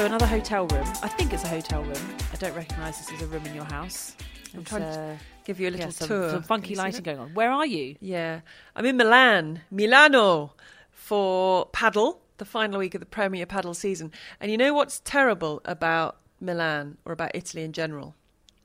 [0.00, 0.86] So another hotel room.
[1.02, 2.16] I think it's a hotel room.
[2.32, 4.16] I don't recognise this as a room in your house.
[4.54, 6.30] I'm It's, trying to uh, give you a little yeah, some, tour.
[6.30, 7.34] some funky Can you see lighting going on.
[7.34, 7.96] Where are you?
[8.00, 8.40] Yeah,
[8.74, 10.54] I'm in Milan, Milano,
[10.90, 14.10] for padel, the final week of the Premier Padel season.
[14.40, 18.14] And you know what's terrible about Milan or about Italy in general?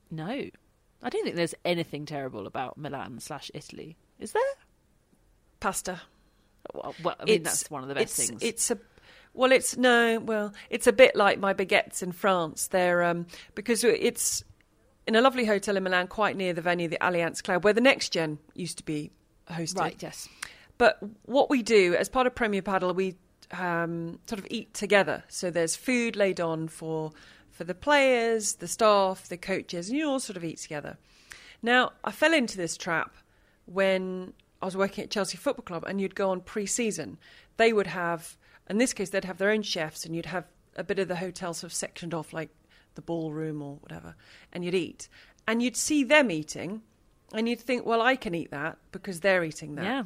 [0.10, 3.98] No, I don't think there's anything terrible about Milan slash Italy.
[4.22, 4.42] Is there?
[5.60, 6.00] Pasta.
[6.74, 8.42] Well, well, I mean, It's- that's one of the best it's, things.
[8.42, 8.80] It's a
[9.36, 12.68] well, it's no, well, it's a bit like my baguettes in France.
[12.68, 14.44] They're um, because it's
[15.08, 17.82] in a lovely hotel in Milan, quite near the venue, the Allianz Cloud, where the
[17.82, 19.12] Next Gen used to be
[19.50, 19.80] hosted.
[19.80, 19.98] right.
[20.02, 20.28] Yes.
[20.78, 23.16] But what we do as part of Premier Padel, we
[23.52, 25.24] um, sort of eat together.
[25.28, 27.12] So there's food laid on for
[27.52, 30.98] for the players, the staff, the coaches, and you all sort of eat together.
[31.62, 33.16] Now, I fell into this trap
[33.66, 37.18] when I was working at Chelsea Football Club, and you'd go on pre-season.
[37.56, 38.38] They would have,
[38.70, 41.18] in this case, they'd have their own chefs, and you'd have a bit of the
[41.18, 42.50] hotel sort of sectioned off, like
[42.96, 44.16] the ballroom or whatever,
[44.52, 45.08] and you'd eat,
[45.48, 46.82] and you'd see them eating,
[47.34, 49.86] and you'd think, well, I can eat that because they're eating that.
[49.86, 50.04] Yeah.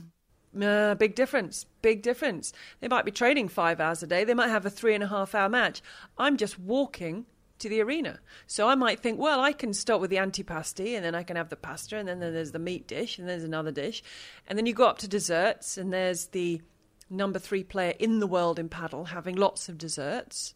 [0.60, 1.66] Uh, big difference.
[1.82, 2.54] Big difference.
[2.80, 4.24] They might be training five hours a day.
[4.24, 5.82] They might have a three and a half hour match.
[6.18, 7.26] I'm just walking
[7.60, 8.20] to the arena.
[8.48, 11.36] So I might think, well, I can start with the antipasti and then I can
[11.36, 14.02] have the pasta and then there's the meat dish and there's another dish.
[14.48, 16.62] And then you go up to desserts and there's the
[17.10, 20.54] number three player in the world in padel having lots of desserts.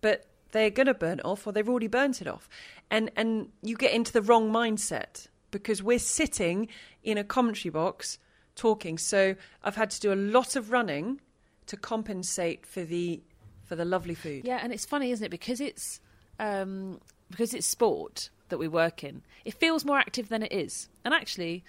[0.00, 2.48] But they're going to burn it off or they've already burnt it off.
[2.90, 6.68] And, and you get into the wrong mindset because we're sitting
[7.02, 8.18] in a commentary box
[8.54, 8.98] talking.
[8.98, 11.20] So I've had to do a lot of running
[11.66, 13.22] to compensate for the
[13.64, 14.44] for the lovely food.
[14.44, 15.30] Yeah, and it's funny, isn't it?
[15.30, 16.00] Because it's
[16.38, 17.00] um,
[17.30, 19.22] because it's sport that we work in.
[19.44, 21.64] It feels more active than it is, and actually,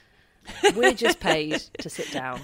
[0.75, 2.39] we're just paid to sit down,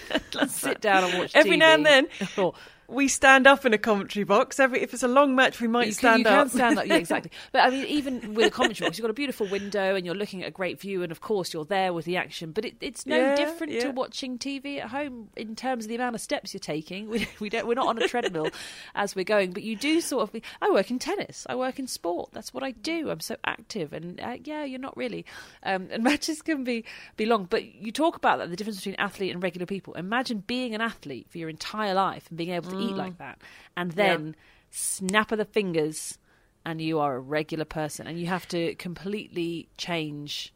[0.48, 1.34] sit down and watch.
[1.34, 2.54] Every now and then, Or-
[2.90, 4.58] we stand up in a commentary box.
[4.58, 6.48] Every if it's a long match, we might you stand can, you up.
[6.48, 7.30] Can stand up, yeah, exactly.
[7.52, 10.14] But I mean, even with a commentary box, you've got a beautiful window and you're
[10.14, 12.52] looking at a great view, and of course you're there with the action.
[12.52, 13.82] But it, it's no Yeah, different yeah.
[13.84, 17.08] to watching TV at home in terms of the amount of steps you're taking.
[17.20, 18.50] We, we don't, we're not on a treadmill
[18.94, 20.42] as we're going, but you do sort of.
[20.62, 21.44] I work in tennis.
[21.48, 22.30] I work in sport.
[22.32, 23.10] That's what I do.
[23.10, 25.24] I'm so active, and uh, yeah, you're not really.
[25.64, 26.84] Um, and matches can be
[27.16, 29.94] be long, but you talk about that the difference between athlete and regular people.
[29.94, 33.40] Imagine being an athlete for your entire life and being able to eat like that,
[33.76, 34.36] and then
[34.70, 36.18] snap of the fingers
[36.64, 38.06] and you are a regular person.
[38.06, 40.52] And you have to completely change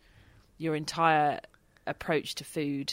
[0.58, 1.40] your entire
[1.86, 2.92] approach to food.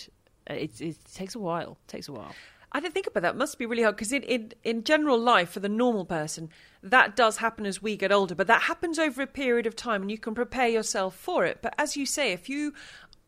[0.50, 1.78] Uh, it, it takes a while.
[1.86, 2.34] It takes a while.
[2.72, 3.36] I didn't think about that.
[3.36, 6.50] It must be really hard because in, in in general life for the normal person,
[6.82, 10.04] that does happen as we get older, but that happens over a period of time,
[10.04, 11.60] and you can prepare yourself for it.
[11.62, 12.74] But as you say, if you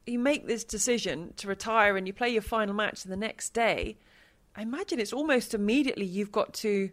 [0.07, 3.97] you make this decision to retire and you play your final match the next day,
[4.55, 6.89] I imagine it's almost immediately you've got to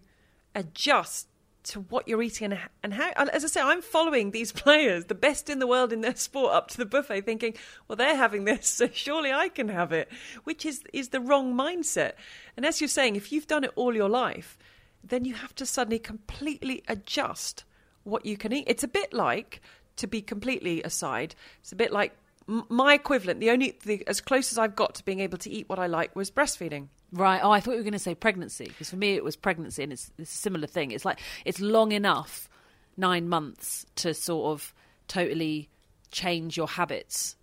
[0.54, 1.28] adjust
[1.62, 3.10] to what you're eating and, and how.
[3.16, 6.54] As I say, I'm following these players, the best in the world in their sport,
[6.54, 7.54] up to the buffet, thinking,
[7.86, 10.10] well, they're having this, so surely I can have it,
[10.44, 12.12] which is is the wrong mindset.
[12.56, 14.58] And as you're saying, if you've done it all your life,
[15.04, 17.64] then you have to suddenly completely adjust
[18.04, 18.64] what you can eat.
[18.66, 19.60] It's a bit like,
[19.96, 22.16] to be completely aside, it's a bit like
[22.46, 23.40] my equivalent.
[23.40, 25.86] The only the, as close as I've got to being able to eat what I
[25.86, 26.88] like was breastfeeding.
[27.12, 29.36] Right oh i thought you were going to say pregnancy because for me it was
[29.36, 30.90] pregnancy and it's, it's a similar thing.
[30.92, 32.48] It's like it's long enough
[32.96, 34.74] nine months to sort of
[35.08, 35.68] totally
[36.10, 37.36] change your habits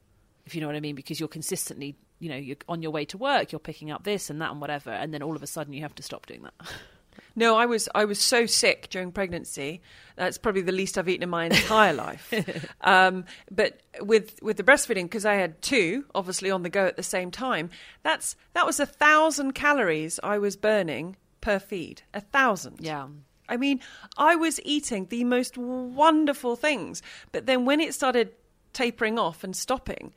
[0.46, 3.06] if you know what i mean because you're consistently you know you're on your way
[3.06, 5.48] to work you're picking up this and that and whatever and then all of a
[5.48, 6.54] sudden you have to stop doing that
[7.36, 9.82] No, I was I was so sick during pregnancy.
[10.16, 12.34] That's probably the least I've eaten in my entire life.
[12.82, 16.98] Um, but with with the breastfeeding, because I had two, obviously on the go at
[16.98, 17.70] the same time.
[18.04, 22.02] That's that was a thousand calories I was burning per feed.
[22.14, 22.78] A thousand.
[22.80, 23.08] yeah
[23.50, 23.80] I mean,
[24.18, 28.32] I was eating the most wonderful things, but then when it started
[28.74, 30.14] tapering off and stopping,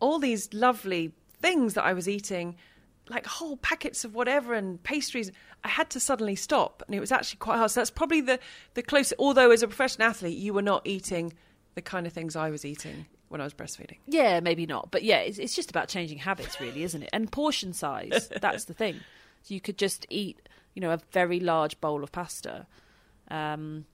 [0.00, 2.56] all these lovely things that I was eating,
[3.10, 5.30] like whole packets of whatever and pastries,
[5.64, 7.70] I had to suddenly stop, and it was actually quite hard.
[7.70, 8.38] So that's probably the
[8.74, 9.14] the closest.
[9.18, 11.34] Although as a professional athlete, you were not eating
[11.74, 13.98] the kind of things I was eating when I was breastfeeding.
[14.06, 14.90] Yeah, maybe not.
[14.90, 17.10] But yeah, it's, it's just about changing habits, really, isn't it?
[17.12, 18.28] And portion size.
[18.40, 18.96] that's the thing.
[19.42, 22.66] So you could just eat, you know, a very large bowl of pasta.
[23.30, 23.86] Um,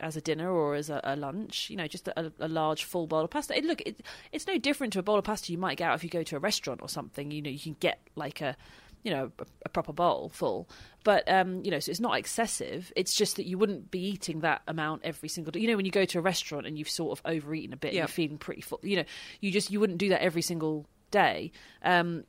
[0.00, 3.06] as a dinner or as a, a lunch, you know, just a, a, large full
[3.06, 3.56] bowl of pasta.
[3.56, 4.00] It, look, it,
[4.32, 6.22] it's no different to a bowl of pasta you might get out if you go
[6.22, 7.30] to a restaurant or something.
[7.30, 8.56] You know, you can get like a,
[9.02, 10.68] you know, a, a proper bowl full.
[11.04, 12.92] But um, you know, so it's not excessive.
[12.96, 15.60] It's just that you wouldn't be eating that amount every single day.
[15.60, 17.92] You know, when you go to a restaurant and you've sort of overeaten a bit,
[17.92, 18.00] Yeah.
[18.00, 18.80] you're feeling pretty full.
[18.82, 19.04] You know,
[19.40, 21.52] you just you wouldn't do that every single day.
[21.82, 22.24] Um,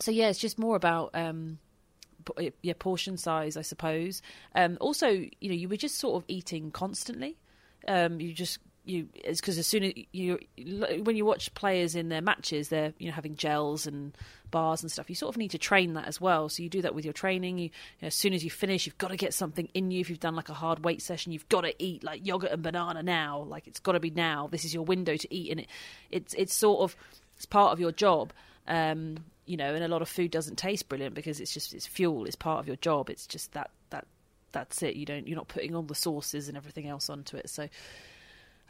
[0.00, 1.58] so yeah, it's just more about um,
[2.62, 4.22] yeah portion size, I suppose.
[4.54, 7.36] Um, also, you know, you were just sort of eating constantly.
[7.86, 10.38] Um, you just you it's because as soon as you
[11.02, 14.16] when you watch players in their matches, they're you know having gels and
[14.50, 15.08] bars and stuff.
[15.08, 16.48] You sort of need to train that as well.
[16.48, 17.58] So you do that with your training.
[17.58, 17.70] You, you
[18.02, 20.00] know, as soon as you finish, you've got to get something in you.
[20.00, 22.62] If you've done like a hard weight session, you've got to eat like yogurt and
[22.62, 23.40] banana now.
[23.40, 24.48] Like it's got to be now.
[24.50, 25.68] This is your window to eat, and it
[26.10, 26.96] it's it's sort of
[27.36, 28.32] it's part of your job.
[28.66, 29.18] Um,
[29.48, 32.24] you know, and a lot of food doesn't taste brilliant because it's just it's fuel.
[32.24, 33.10] It's part of your job.
[33.10, 34.06] It's just that that
[34.52, 34.96] that's it.
[34.96, 37.48] You don't you're not putting all the sauces and everything else onto it.
[37.50, 37.68] So.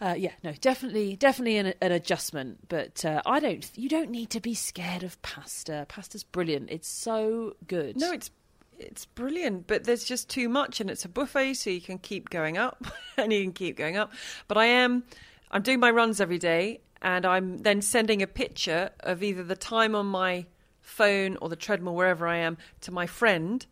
[0.00, 2.68] Uh, yeah, no, definitely, definitely an, an adjustment.
[2.68, 3.68] But uh, I don't.
[3.74, 5.86] You don't need to be scared of pasta.
[5.88, 6.70] Pasta's brilliant.
[6.70, 7.96] It's so good.
[7.96, 8.30] No, it's
[8.78, 12.30] it's brilliant, but there's just too much, and it's a buffet, so you can keep
[12.30, 12.86] going up,
[13.16, 14.12] and you can keep going up.
[14.46, 15.04] But I am,
[15.50, 19.56] I'm doing my runs every day, and I'm then sending a picture of either the
[19.56, 20.46] time on my
[20.88, 23.64] phone or the treadmill, wherever I am, to my friend,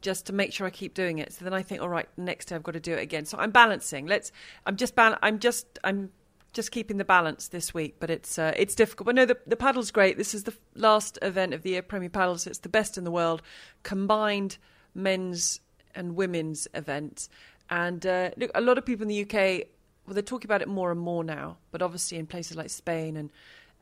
[0.00, 1.32] just to make sure I keep doing it.
[1.32, 3.24] So then I think, all right, next day I've got to do it again.
[3.24, 4.06] So I'm balancing.
[4.06, 4.32] Let's.
[4.66, 4.94] I'm just.
[4.94, 5.78] Bal- I'm just.
[5.82, 6.10] I'm
[6.52, 9.06] just keeping the balance this week, but it's uh, it's difficult.
[9.06, 10.16] But no, the the padel's great.
[10.16, 12.46] This is the last event of the year, Premier Padels.
[12.46, 13.42] It's the best in the world,
[13.82, 14.58] combined
[14.94, 15.60] men's
[15.94, 17.28] and women's event.
[17.70, 19.66] And uh, look, a lot of people in the UK,
[20.06, 21.56] well, they're talking about it more and more now.
[21.70, 23.30] But obviously, in places like Spain and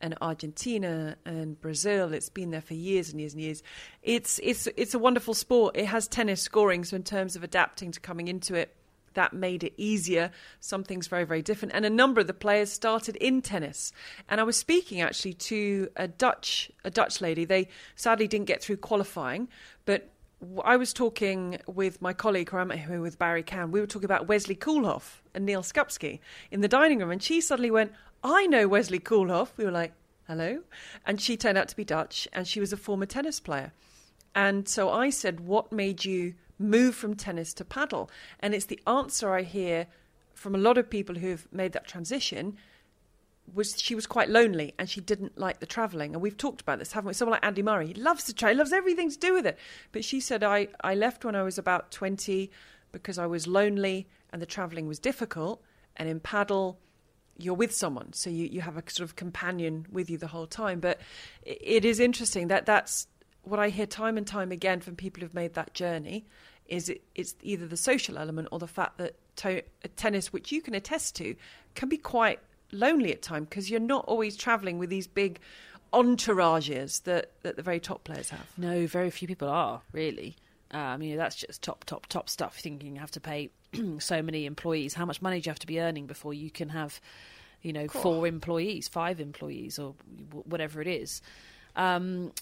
[0.02, 3.62] and Argentina and Brazil, it's been there for years and years and years.
[4.02, 5.76] It's it's it's a wonderful sport.
[5.76, 8.76] It has tennis scoring, so in terms of adapting to coming into it
[9.14, 10.30] that made it easier.
[10.60, 11.74] Some things very, very different.
[11.74, 13.92] And a number of the players started in tennis.
[14.28, 17.44] And I was speaking actually to a Dutch a Dutch lady.
[17.44, 19.48] They sadly didn't get through qualifying,
[19.84, 20.08] but
[20.64, 23.70] I was talking with my colleague, who I'm here with Barry Cowan.
[23.70, 26.18] We were talking about Wesley Koolhof and Neal Skupski
[26.50, 29.92] in the dining room, and she suddenly went, "I know Wesley Koolhof." We were like,
[30.26, 30.62] "Hello,"
[31.06, 33.72] and she turned out to be Dutch, and she was a former tennis player.
[34.34, 38.08] And so I said, What made you move from tennis to padel?
[38.40, 39.86] And it's the answer I hear
[40.34, 42.56] from a lot of people who've made that transition
[43.52, 46.14] was she was quite lonely and she didn't like the travelling.
[46.14, 47.14] And we've talked about this, haven't we?
[47.14, 49.58] Someone like Andy Murray, he loves to travel, loves everything to do with it.
[49.90, 52.50] But she said, I, I left when I was about 20
[52.92, 55.62] because I was lonely and the travelling was difficult.
[55.96, 56.76] And in padel,
[57.38, 60.46] you're with someone, so you, you have a sort of companion with you the whole
[60.46, 60.80] time.
[60.80, 61.00] But
[61.42, 63.06] it is interesting that that's
[63.42, 66.26] what I hear time and time again from people who've made that journey.
[66.66, 69.62] Is it, it's either the social element or the fact that to,
[69.96, 71.34] tennis, which you can attest to,
[71.74, 72.38] can be quite
[72.70, 75.38] lonely at times because you're not always travelling with these big
[75.92, 78.46] entourages that, that the very top players have.
[78.56, 80.36] No, very few people are really.
[80.72, 82.56] Um, you know, that's just top, top, top stuff.
[82.56, 83.50] Thinking you have to pay
[83.98, 84.94] so many employees.
[84.94, 87.00] How much money do you have to be earning before you can have,
[87.60, 89.94] you know, four employees, five employees, or
[90.28, 91.20] w- whatever it is?
[91.76, 92.32] Um,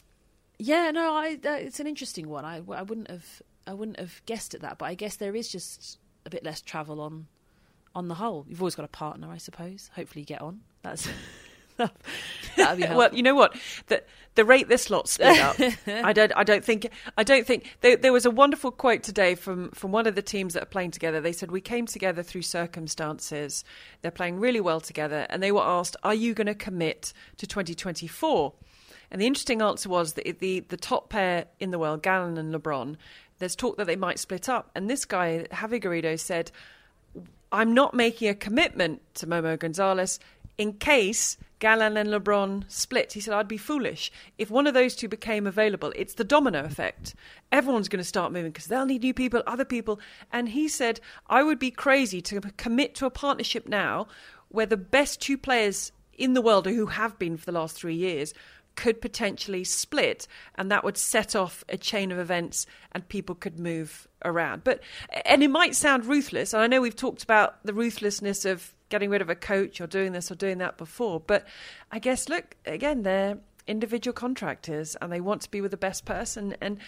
[0.59, 2.45] yeah, no, I, uh, it's an interesting one.
[2.45, 5.49] I, I wouldn't have, I wouldn't have guessed at that, but I guess there is
[5.49, 7.27] just a bit less travel on,
[7.95, 8.45] on the whole.
[8.49, 9.91] You've always got a partner, I suppose.
[9.97, 10.61] Hopefully, you get on.
[10.83, 11.09] That's
[11.81, 12.97] helpful.
[12.97, 13.57] Well, you know what?
[13.87, 14.03] The
[14.35, 15.57] the rate this lot split up.
[15.87, 16.33] I don't.
[16.37, 16.91] I don't think.
[17.17, 17.77] I don't think.
[17.81, 20.67] There, there was a wonderful quote today from from one of the teams that are
[20.67, 21.21] playing together.
[21.21, 23.65] They said we came together through circumstances.
[24.03, 27.47] They're playing really well together, and they were asked, "Are you going to commit to
[27.47, 28.53] 2024?"
[29.11, 32.55] And the interesting answer was that the the top pair in the world, Galán and
[32.55, 32.97] Lebrón.
[33.39, 36.53] There's talk that they might split up, and this guy Javi Garrido said,
[37.53, 40.21] I'm not making a commitment to Momo Gonzalez
[40.61, 43.15] in case Galán and Lebrón split.
[43.15, 44.13] He said, I'd be foolish.
[44.37, 47.15] If one of those two became available, it's the domino effect.
[47.51, 49.99] Everyone's going to start moving because they'll need new people, other people.
[50.31, 54.07] And he said, I would be crazy to commit to a partnership now
[54.49, 57.95] where the best two players in the world who have been for the last three
[57.95, 58.35] years
[58.81, 63.59] could potentially split and that would set off a chain of events and people could
[63.61, 64.65] move around.
[64.65, 64.81] But
[65.27, 69.11] and it might sound ruthless and i know we've talked about the ruthlessness of getting
[69.11, 71.47] rid of a coach or doing this or doing that before but
[71.93, 76.05] i guess look again they're individual contractors and they want to be with the best
[76.05, 76.79] person and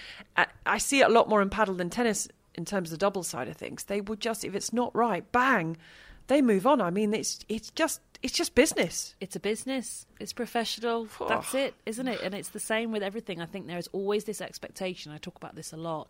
[0.66, 3.22] I, see it a lot more in padel than tennis in terms of the double
[3.22, 3.84] side of things.
[3.84, 5.76] They would just if it's not right bang
[6.26, 6.80] they move on.
[6.80, 9.14] I mean it's it's just it's just business.
[9.20, 10.06] It's a business.
[10.20, 11.08] It's professional.
[11.28, 12.20] That's it, isn't it?
[12.22, 13.40] And it's the same with everything.
[13.40, 15.12] I think there is always this expectation.
[15.12, 16.08] I talk about this a lot.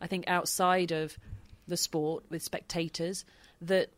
[0.00, 1.18] I think outside of
[1.66, 3.24] the sport with spectators
[3.62, 3.90] that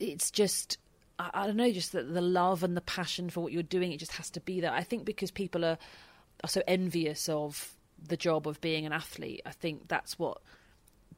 [0.00, 0.78] it's just
[1.18, 3.92] I, I don't know, just the, the love and the passion for what you're doing.
[3.92, 4.72] It just has to be there.
[4.72, 5.78] I think because people are
[6.44, 7.74] are so envious of
[8.08, 9.42] the job of being an athlete.
[9.46, 10.38] I think that's what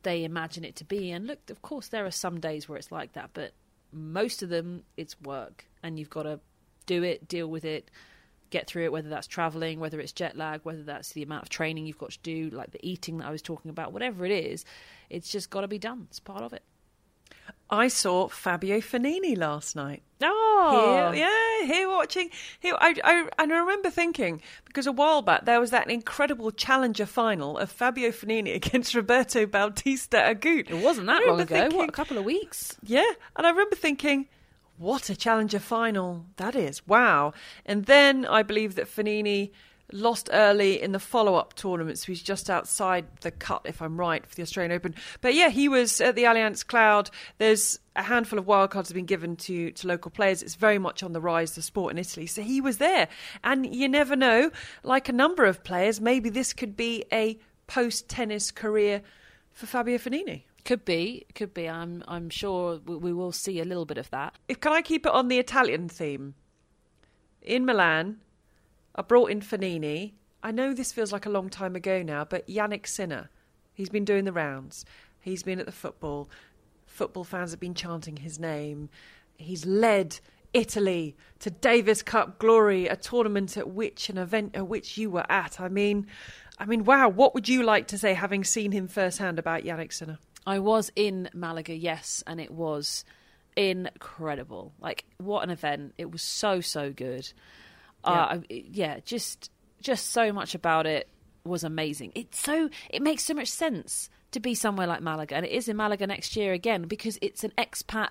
[0.02, 1.10] they imagine it to be.
[1.10, 3.52] And look, of course, there are some days where it's like that, but
[3.92, 6.40] most of them, it's work, and you've got to
[6.86, 7.90] do it, deal with it,
[8.50, 8.92] get through it.
[8.92, 12.10] Whether that's traveling, whether it's jet lag, whether that's the amount of training you've got
[12.12, 14.64] to do, like the eating that I was talking about, whatever it is,
[15.10, 16.06] it's just got to be done.
[16.10, 16.62] It's part of it.
[17.70, 20.02] I saw Fabio Fognini last night.
[20.20, 22.30] Oh, Here, yeah, here watching.
[22.58, 26.50] Here, I, I, and I remember thinking because a while back there was that incredible
[26.50, 30.70] challenger final of Fabio Fognini against Roberto Bautista Agut.
[30.70, 31.54] It wasn't that long ago.
[31.54, 32.76] thinking- What, a couple of weeks?
[32.82, 33.04] Yeah,
[33.36, 34.26] and I remember thinking,
[34.76, 36.86] what a challenger final that is!
[36.86, 37.32] Wow.
[37.66, 39.50] And then I believe that Fognini
[39.92, 44.26] lost early in the follow-up tournament, so he's just outside the cut, if I'm right,
[44.26, 44.94] for the Australian Open.
[45.20, 47.10] But yeah, he was at the Allianz Cloud.
[47.38, 50.42] There's a handful of wildcards have been given to, to local players.
[50.42, 52.26] It's very much on the rise, the sport in Italy.
[52.26, 53.08] So he was there.
[53.42, 54.50] And you never know,
[54.82, 59.02] like a number of players, maybe this could be a post-tennis career
[59.52, 60.42] for Fabio Fognini.
[60.64, 61.68] Could be, could be.
[61.68, 64.34] I'm, I'm sure we, we will see a little bit of that.
[64.48, 66.34] if can I keep it on the Italian theme?
[67.40, 68.18] In Milan,
[68.94, 70.12] I brought in Fognini.
[70.42, 73.30] I know this feels like a long time ago now, but Jannik Sinner,
[73.74, 74.84] he's been doing the rounds.
[75.20, 76.30] He's been at the football.
[76.86, 78.88] Football fans have been chanting his name.
[79.36, 80.18] He's led
[80.52, 85.30] Italy to Davis Cup glory, a tournament at which an event at which you were
[85.30, 85.60] at.
[85.60, 86.06] I mean,
[86.58, 87.08] I mean, wow.
[87.08, 90.18] What would you like to say, having seen him firsthand, about Jannik Sinner?
[90.46, 93.04] I was in Malaga, yes, and it was
[93.56, 94.72] incredible.
[94.80, 95.94] Like what an event!
[95.98, 97.30] It was so so good.
[98.04, 99.50] Uh, I- yeah, just
[99.80, 101.08] just so much about it
[101.44, 102.12] was amazing.
[102.14, 105.68] It's so it makes so much sense to be somewhere like Malaga, and it is
[105.68, 108.10] in Malaga next year again because it's an expat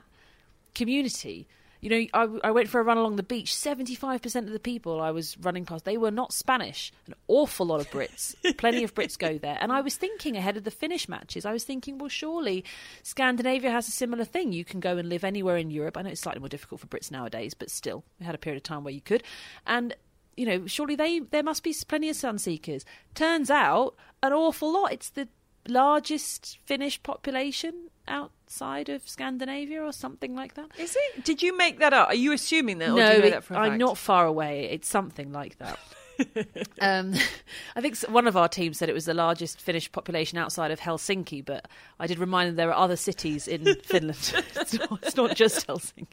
[0.76, 1.48] community.
[1.82, 3.56] You know, I, I went for a run along the beach.
[3.56, 6.92] Seventy-five percent of the people I was running past, they were not Spanish.
[7.08, 8.36] An awful lot of Brits.
[8.58, 9.58] Plenty of Brits go there.
[9.62, 11.46] And I was thinking ahead of the Finnish matches.
[11.46, 12.64] I was thinking, well, surely
[13.04, 14.52] Scandinavia has a similar thing.
[14.54, 15.98] You can go and live anywhere in Europe.
[15.98, 18.58] I know it's slightly more difficult for Brits nowadays, but still, we had a period
[18.58, 19.24] of time where you could.
[19.66, 19.96] And
[20.38, 22.86] you know, surely they there must be plenty of sun seekers.
[23.16, 24.94] Turns out, an awful lot.
[24.94, 25.28] It's the
[25.68, 30.68] largest Finnish population outside of Scandinavia or something like that.
[30.78, 31.24] Is it?
[31.26, 32.10] Did you make that up?
[32.10, 32.90] Are you assuming that?
[32.90, 34.70] Or no, do you know it- that I'm not far away.
[34.72, 35.80] It's something like that.
[36.82, 37.14] um,
[37.76, 40.80] I think one of our teams said it was the largest Finnish population outside of
[40.80, 41.68] Helsinki, but
[42.00, 44.34] I did remind them there are other cities in Finland.
[44.56, 46.08] it's, not, it's not just Helsinki.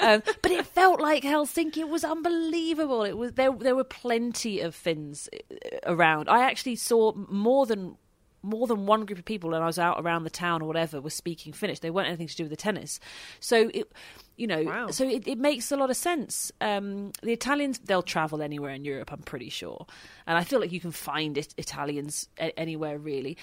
[0.00, 1.78] Um, but it felt like Helsinki.
[1.78, 3.04] It was unbelievable.
[3.04, 3.52] It was there.
[3.52, 6.28] There were plenty of Finns uh, around.
[6.28, 7.96] I actually saw more than
[8.42, 11.00] more than one group of people and I was out around the town or whatever
[11.00, 11.78] was speaking Finnish.
[11.80, 12.98] They weren't anything to do with the tennis.
[13.40, 13.92] So it
[14.36, 14.88] you know Wow.
[14.90, 16.50] so it, it makes a lot of sense.
[16.60, 19.86] Um, the Italians they'll travel anywhere in Europe, I'm pretty sure.
[20.26, 23.36] And I feel like you can find it, Italians a- anywhere really.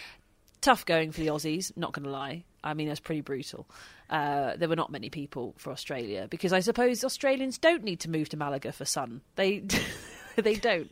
[0.62, 2.44] Tough going for the Aussies, not going to lie.
[2.62, 3.66] I mean, that's pretty brutal.
[4.10, 8.10] Uh, there were not many people for Australia because I suppose Australians don't need to
[8.10, 9.22] move to Malaga for sun.
[9.36, 9.64] They
[10.36, 10.92] they don't.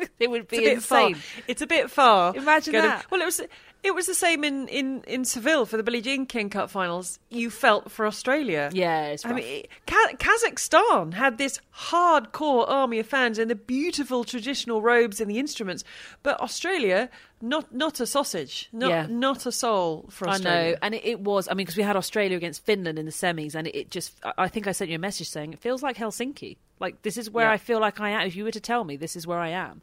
[0.18, 1.14] it would be It's insane.
[1.14, 1.42] far.
[1.48, 2.34] It's a bit far.
[2.36, 3.10] Imagine Go to- that.
[3.10, 3.40] well, it was
[3.82, 7.18] it was the same in, in, in Seville for the Billie Jean King Cup finals.
[7.30, 8.68] You felt for Australia.
[8.74, 14.24] Yeah, it's I mean, Ka- Kazakhstan had this hardcore army of fans in the beautiful
[14.24, 15.82] traditional robes and the instruments,
[16.22, 17.08] but Australia,
[17.40, 19.06] not not a sausage, not Yeah.
[19.08, 20.58] not a soul for Australia.
[20.60, 21.48] I know, and it, it was.
[21.48, 24.12] I mean, because we had Australia against Finland in the semis, and it, it just.
[24.36, 26.58] I think I sent you a message saying it feels like Helsinki.
[26.80, 27.52] Like this is where Yeah.
[27.52, 28.26] I feel like I am.
[28.26, 29.82] If you were to tell me this is where I am,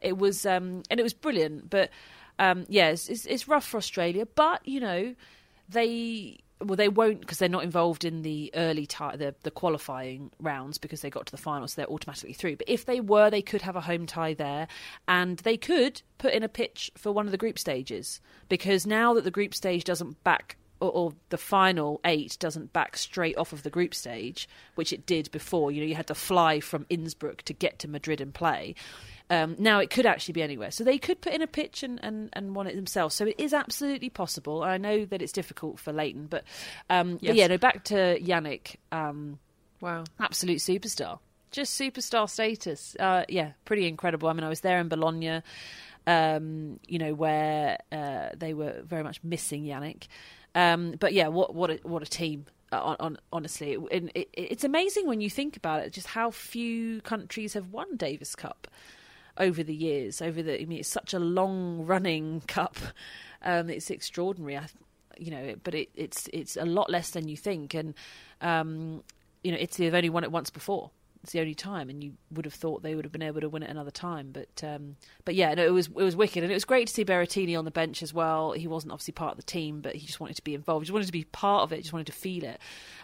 [0.00, 1.68] it was, um, and it was brilliant.
[1.68, 1.90] But
[2.38, 5.14] um, yeah, it's, it's, it's rough for Australia, but you know,
[5.68, 6.38] they.
[6.58, 10.78] Well, they won't because they're not involved in the early tie, the the qualifying rounds
[10.78, 12.56] because they got to the final, so they're automatically through.
[12.56, 14.66] But if they were, they could have a home tie there,
[15.06, 19.12] and they could put in a pitch for one of the group stages because now
[19.12, 23.52] that the group stage doesn't back or, or the final eight doesn't back straight off
[23.52, 25.70] of the group stage, which it did before.
[25.72, 28.74] You know, you had to fly from Innsbruck to get to Madrid and play.
[29.28, 31.98] Um, now it could actually be anywhere, so they could put in a pitch and,
[32.04, 33.12] and, and won it themselves.
[33.14, 34.62] So it is absolutely possible.
[34.62, 36.44] I know that it's difficult for Lleyton, but,
[36.88, 37.58] um, but yeah, no.
[37.58, 39.40] Back to Jannik, um,
[39.80, 40.04] Wow.
[40.20, 41.18] absolute superstar,
[41.50, 42.96] just superstar status.
[43.00, 44.28] Uh, yeah, pretty incredible.
[44.28, 45.42] I mean, I was there in Bologna,
[46.06, 50.06] um, you know, where uh, they were very much missing Jannik.
[50.56, 52.46] Um, but yeah, what what a, what a team!
[52.72, 56.30] uh, on, on, honestly, and it, it's amazing when you think about it, just how
[56.30, 58.66] few countries have won Davis Cup
[59.38, 60.20] over the years.
[60.20, 62.76] Over the, I mean, it's such a long running cup.
[63.42, 64.66] Um, it's extraordinary, I,
[65.16, 65.54] you know.
[65.62, 67.94] But it, it's it's a lot less than you think, and
[68.40, 69.04] um,
[69.44, 70.90] you know, Italy have only won it once before.
[71.26, 73.48] It's the only time, and you would have thought they would have been able to
[73.48, 74.30] win it another time.
[74.30, 76.94] But um, but yeah, no, it was it was wicked, and it was great to
[76.94, 78.52] see Berrettini on the bench as well.
[78.52, 80.84] He wasn't obviously part of the team, but he just wanted to be involved.
[80.84, 81.78] He just wanted to be part of it.
[81.78, 82.60] Just wanted to feel it.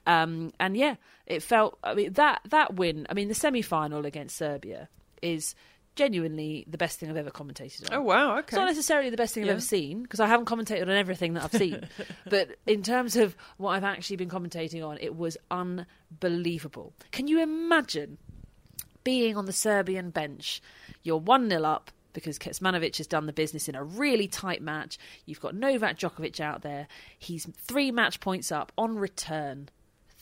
[0.06, 0.94] Um, and yeah,
[1.26, 1.80] it felt.
[1.82, 3.08] I mean that that win.
[3.10, 4.88] I mean the semi final against Serbia
[5.20, 5.56] is
[5.94, 7.98] genuinely the best thing I've ever commentated on.
[7.98, 8.46] Oh wow, okay.
[8.48, 9.50] It's not necessarily the best thing Yeah.
[9.50, 11.86] I've ever seen because I haven't commentated on everything that I've seen.
[12.28, 16.92] but in terms of what I've actually been commentating on, it was unbelievable.
[17.10, 18.18] Can you imagine
[19.04, 20.62] being on the Serbian bench?
[21.02, 24.98] You're 1 0 up because Kecmanovic has done the business in a really tight match.
[25.26, 26.86] You've got Novak Djokovic out there.
[27.18, 29.68] He's three match points up on return.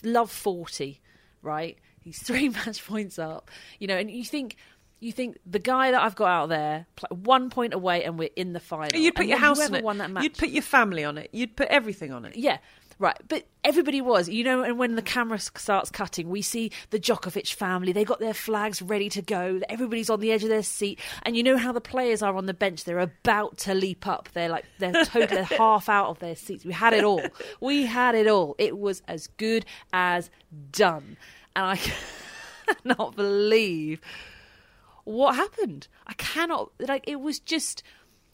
[0.03, 0.99] Love 40,
[1.41, 1.77] right?
[1.99, 3.49] He's three match points up.
[3.79, 4.57] You know, and you think.
[5.01, 8.53] You think the guy that I've got out there, one point away, and we're in
[8.53, 8.97] the final.
[8.97, 9.83] You'd put And your house on it.
[9.83, 11.29] Won that match, You'd put your family on it.
[11.33, 12.37] You'd put everything on it.
[12.37, 12.59] yeah,
[12.99, 13.17] right.
[13.27, 17.51] But everybody was, you know, and when the camera starts cutting, we see the Djokovic
[17.51, 17.91] family.
[17.93, 19.59] They got their flags ready to go.
[19.69, 22.45] Everybody's on the edge of their seat, and you know how the players are on
[22.45, 22.83] the bench.
[22.83, 24.29] They're about to leap up.
[24.33, 26.63] They're like they're totally half out of their seats.
[26.63, 27.23] We had it all.
[27.59, 28.55] We had it all.
[28.59, 30.29] It was as good as
[30.71, 31.17] done,
[31.55, 31.79] and I
[32.83, 33.99] cannot believe
[35.03, 35.87] what happened.
[36.07, 37.83] I cannot like it was just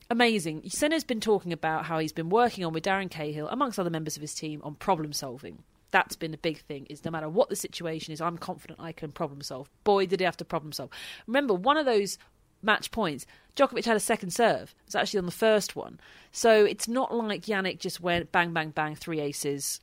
[0.09, 0.69] amazing.
[0.69, 4.15] Sinner's been talking about how he's been working on with Darren Cahill, amongst other members
[4.15, 5.63] of his team, on problem solving.
[5.91, 6.85] That's been a big thing.
[6.89, 9.69] Is no matter what the situation is, I'm confident I can problem solve.
[9.83, 10.89] Boy, did he have to problem solve!
[11.27, 12.17] Remember, one of those
[12.61, 14.75] match points, Djokovic had a second serve.
[14.81, 15.99] It was actually on the first one,
[16.31, 19.79] so it's not like Jannik just went bang, bang, bang, three aces,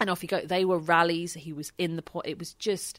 [0.00, 0.40] and off you go.
[0.40, 1.34] They were rallies.
[1.34, 2.26] He was in the pot.
[2.26, 2.98] It was just,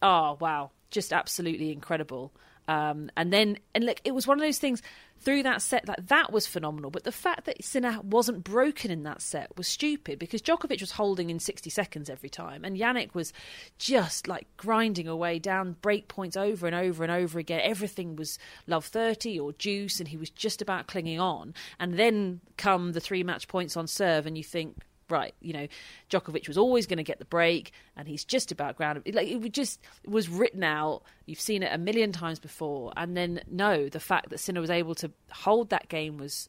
[0.00, 2.32] oh wow, just absolutely incredible.
[2.68, 4.82] Um, and then, and look, it was one of those things
[5.20, 6.90] through that set that that was phenomenal.
[6.90, 10.92] But the fact that Sinner wasn't broken in that set was stupid because Djokovic was
[10.92, 13.32] holding in 60 seconds every time, and Jannik was
[13.78, 17.60] just like grinding away down break points over and over and over again.
[17.64, 21.54] Everything was love 30 or juice, and he was just about clinging on.
[21.80, 24.76] And then come the three match points on serve, and you think,
[25.10, 25.66] right, you know,
[26.10, 29.02] Djokovic was always going to get the break, and he's just about ground.
[29.12, 31.02] Like it just was written out.
[31.26, 34.70] You've seen it a million times before, and then no, the fact that Sinner was
[34.70, 36.48] able to hold that game was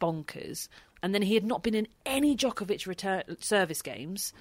[0.00, 0.68] bonkers.
[1.02, 4.32] And then he had not been in any Djokovic return service games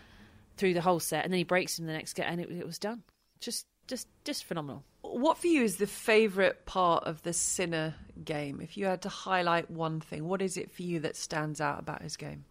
[0.57, 2.65] through the whole set, and then he breaks in the next game, and it, it
[2.65, 3.03] was done.
[3.39, 4.83] Just, just, just phenomenal.
[5.01, 8.59] What for you is the favourite part of the Sinner game?
[8.61, 11.79] If you had to highlight one thing, what is it for you that stands out
[11.79, 12.43] about his game?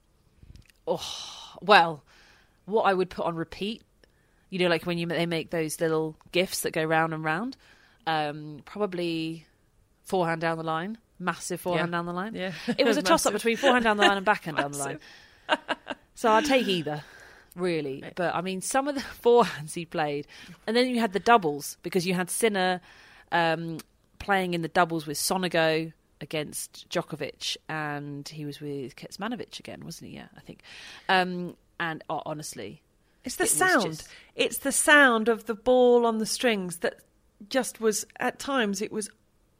[1.60, 2.02] Well,
[2.66, 3.82] what I would put on repeat,
[4.50, 7.56] you know, like when you they make those little gifts that go round and round.
[8.06, 9.44] Um, probably
[10.04, 11.98] forehand down the line, massive forehand Yeah.
[11.98, 12.34] down the line.
[12.34, 12.52] Yeah.
[12.78, 14.98] it was a toss up between forehand down the line and backhand down the line.
[16.14, 17.04] So I'd take either,
[17.54, 18.02] really.
[18.16, 20.26] But I mean, some of the forehands he played,
[20.66, 22.80] and then you had the doubles because you had Sinner
[23.30, 23.78] um,
[24.18, 30.10] playing in the doubles with Sonego against Djokovic, and he was with Kecmanovic again, wasn't
[30.10, 30.16] he?
[30.16, 30.62] Yeah, I think.
[31.08, 32.82] Um, and oh, honestly,
[33.24, 33.84] It's the It sound.
[33.84, 37.00] just- It's the sound of the ball on the strings that
[37.48, 39.10] just was at times it was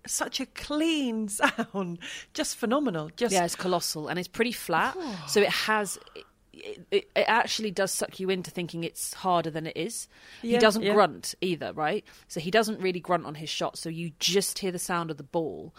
[0.06, 1.98] such a clean sound,
[2.34, 3.10] just phenomenal.
[3.16, 5.98] Just yeah, it's colossal and it's pretty flat, so it has.
[6.14, 10.08] It, it, it actually does suck you into thinking it's harder than it is.
[10.42, 10.92] he doesn't yeah.
[10.92, 12.04] grunt either, right?
[12.26, 13.78] So he doesn't really grunt on his shot.
[13.78, 15.72] So you just hear the sound of the ball,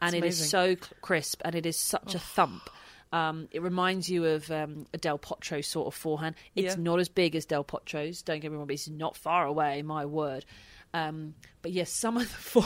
[0.00, 2.68] and It's it is so crisp and it is such a thump.
[3.12, 6.34] Um, it reminds you of um, a Del Potro sort of forehand.
[6.54, 6.82] It's Yeah.
[6.82, 8.20] not as big as Del Potro's.
[8.22, 9.80] Don't get me wrong, but it's not far away.
[9.82, 10.44] My word.
[10.92, 12.64] Um, but yes, some of the fore-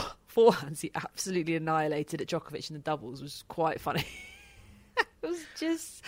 [0.51, 4.05] forehands he absolutely annihilated at Djokovic in the doubles was quite funny.
[4.97, 6.03] it was just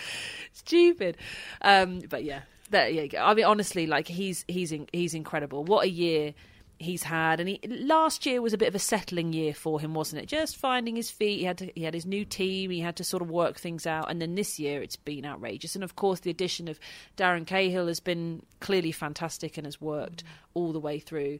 [0.52, 1.16] stupid.
[1.62, 3.18] Um, but yeah, there you go.
[3.18, 5.64] I mean, honestly, like he's he's in, he's incredible.
[5.64, 6.34] What a year
[6.78, 9.94] he's had, and he last year was a bit of a settling year for him,
[9.94, 10.26] wasn't it?
[10.26, 11.38] Just finding his feet.
[11.38, 12.70] He had to, he had his new team.
[12.70, 15.74] He had to sort of work things out, and then this year it's been outrageous.
[15.74, 16.78] And of course, the addition of
[17.16, 21.38] Darren Cahill has been clearly fantastic and has worked all the way through.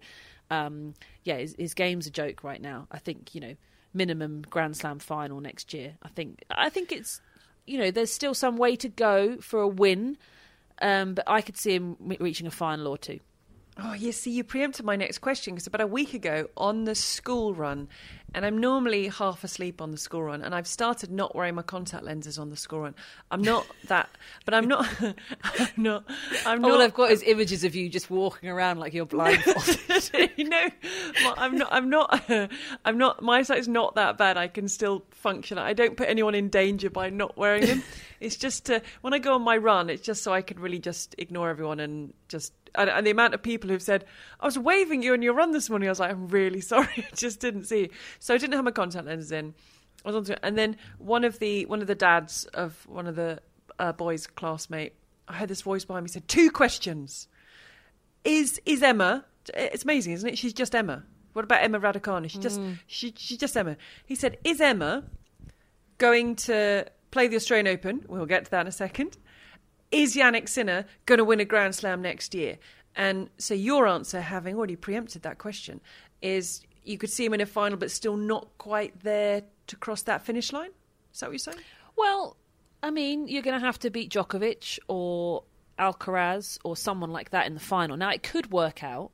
[0.50, 0.94] Um,
[1.24, 2.86] yeah, his, his game's a joke right now.
[2.90, 3.54] I think you know
[3.92, 5.94] minimum Grand Slam final next year.
[6.02, 7.20] I think I think it's
[7.66, 10.18] you know there's still some way to go for a win,
[10.82, 13.20] um, but I could see him reaching a final or two.
[13.76, 16.94] Oh, you see, you preempted my next question because about a week ago on the
[16.94, 17.88] school run,
[18.32, 21.62] and I'm normally half asleep on the school run, and I've started not wearing my
[21.62, 22.94] contact lenses on the school run.
[23.32, 24.10] I'm not that,
[24.44, 24.88] but I'm not.
[25.42, 26.04] I'm not.
[26.46, 30.30] I'm all I've got is images of you just walking around like you're blindfolded.
[30.36, 30.68] you know,
[31.36, 31.72] I'm not.
[31.72, 32.30] I'm not.
[32.84, 33.22] I'm not.
[33.22, 34.36] My eyesight's not that bad.
[34.36, 35.58] I can still function.
[35.58, 37.82] I don't put anyone in danger by not wearing them.
[38.20, 40.78] it's just to, when I go on my run, it's just so I can really
[40.78, 42.52] just ignore everyone and just.
[42.74, 44.04] And, and the amount of people who've said,
[44.40, 46.88] "I was waving you on your run this morning," I was like, "I'm really sorry,
[46.96, 49.54] I just didn't see." So I didn't have my contact lenses in.
[50.04, 53.06] I was on to, and then one of the one of the dads of one
[53.06, 53.40] of the
[53.78, 54.94] uh, boys' classmate,
[55.28, 57.28] I heard this voice behind me said, two questions
[58.24, 59.24] is is Emma?
[59.54, 60.38] It's amazing, isn't it?
[60.38, 61.04] She's just Emma.
[61.34, 62.30] What about Emma Raducanu?
[62.30, 63.76] She's just she, she's just Emma.
[64.06, 65.04] He said, "Is Emma
[65.98, 69.18] going to play the Australian Open?" We'll get to that in a second.
[69.94, 72.58] Is Jannik Sinner going to win a Grand Slam next year?
[72.96, 75.80] And so your answer, having already preempted that question,
[76.20, 80.02] is you could see him in a final, but still not quite there to cross
[80.02, 80.70] that finish line.
[81.12, 81.58] Is that what you're saying?
[81.96, 82.36] well,
[82.82, 85.44] I mean, you're going to have to beat Djokovic or
[85.78, 87.96] Alcaraz or someone like that in the final.
[87.96, 89.12] Now, it could work out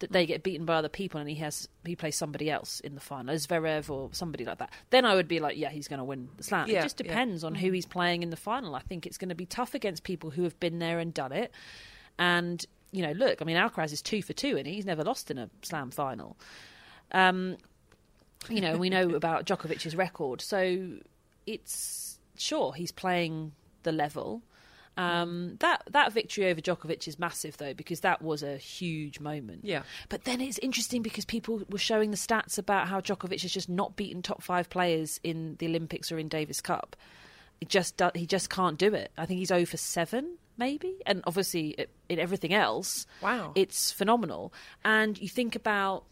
[0.00, 2.94] that they get beaten by other people and he has he plays somebody else in
[2.94, 4.70] the final, Zverev or somebody like that.
[4.90, 6.68] Then I would be like, yeah, he's going to win the slam.
[6.68, 7.08] Yeah, it just yeah.
[7.08, 8.74] depends on who he's playing in the final.
[8.74, 11.32] I think it's going to be tough against people who have been there and done
[11.32, 11.52] it.
[12.18, 15.30] And you know, look, I mean, Alcaraz is two for two, and he's never lost
[15.30, 16.36] in a slam final.
[17.12, 17.56] Um,
[18.48, 20.98] you know, we know about Djokovic's record, so
[21.46, 24.42] it's sure he's playing the level.
[25.00, 29.60] Um, that that victory over Djokovic is massive though because that was a huge moment.
[29.64, 29.82] Yeah.
[30.08, 33.68] But then it's interesting because people were showing the stats about how Djokovic has just
[33.68, 36.96] not beaten top five players in the Olympics or in Davis Cup.
[37.60, 39.10] It just do, he just can't do it.
[39.18, 43.52] I think he's over seven maybe, and obviously it, in everything else, Wow.
[43.54, 44.52] it's phenomenal.
[44.84, 46.04] And you think about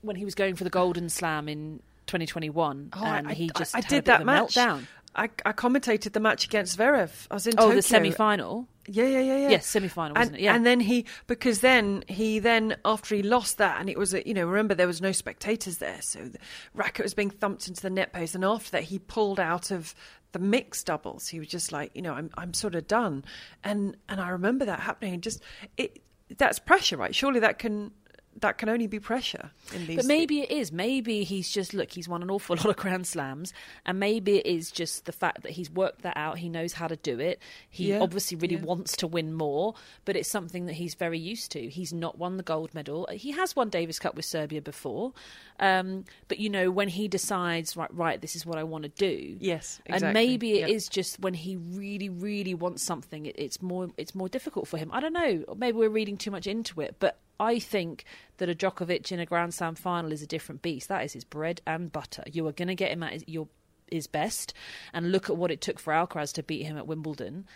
[0.00, 3.80] when he was going for the Golden Slam in 2021, and he just Oh, I,
[3.80, 4.86] a did that meltdown.
[5.14, 7.26] I, I commentated the match against Zverev.
[7.30, 7.76] I was in Oh, Tokyo.
[7.76, 8.68] the semi-final.
[8.88, 9.48] Yeah, yeah, yeah, yeah.
[9.50, 10.44] Yes, semi-final, wasn't and, it?
[10.44, 10.54] Yeah.
[10.54, 14.26] And then he, because then he then after he lost that, and it was a,
[14.26, 16.38] you know remember there was no spectators there, so the
[16.74, 19.94] racket was being thumped into the net post, and after that he pulled out of
[20.32, 21.28] the mixed doubles.
[21.28, 23.24] He was just like, you know, I'm I'm sort of done,
[23.62, 25.14] and and I remember that happening.
[25.14, 25.42] And just
[25.76, 26.02] it
[26.38, 27.14] that's pressure, right?
[27.14, 27.92] Surely that can
[28.40, 29.96] that can only be pressure in these.
[29.96, 30.72] But maybe it is.
[30.72, 31.92] Maybe he's just look.
[31.92, 33.52] He's won an awful lot of Grand Slams,
[33.84, 36.38] and maybe it is just the fact that he's worked that out.
[36.38, 37.40] He knows how to do it.
[37.68, 38.62] He Yeah, obviously really yeah.
[38.62, 41.68] wants to win more, but it's something that he's very used to.
[41.68, 43.08] He's not won the gold medal.
[43.12, 45.12] He has won Davis Cup with Serbia before,
[45.60, 48.88] um, but you know when he decides, right, right, this is what I want to
[48.90, 49.36] do.
[49.38, 50.14] Yes, and exactly.
[50.14, 53.26] maybe it is just when he really, really wants something.
[53.26, 54.90] It, it's more, it's more difficult for him.
[54.92, 55.44] I don't know.
[55.56, 58.04] Maybe we're reading too much into it, but I think
[58.36, 60.88] that a Djokovic in a Grand Slam final is a different beast.
[60.88, 62.22] That is his bread and butter.
[62.30, 63.48] You are going to get him at his, your
[63.90, 64.54] his best,
[64.92, 67.46] and look at what it took for Alcaraz to beat him at Wimbledon.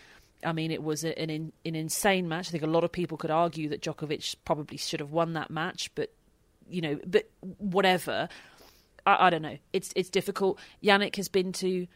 [0.45, 1.13] I mean, it was an
[1.65, 2.49] an insane match.
[2.49, 5.49] I think a lot of people could argue that Djokovic probably should have won that
[5.49, 6.13] match, but
[6.69, 8.27] you know, but whatever.
[9.05, 9.57] I, I don't know.
[9.71, 10.59] It's it's difficult.
[10.83, 11.87] Jannik has been to.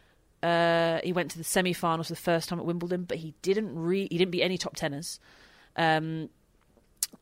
[0.41, 3.77] Uh, he went to the semi-finals for the first time at Wimbledon, but he didn't
[3.77, 5.19] re- he didn't beat any top tenors.
[5.75, 6.29] Um,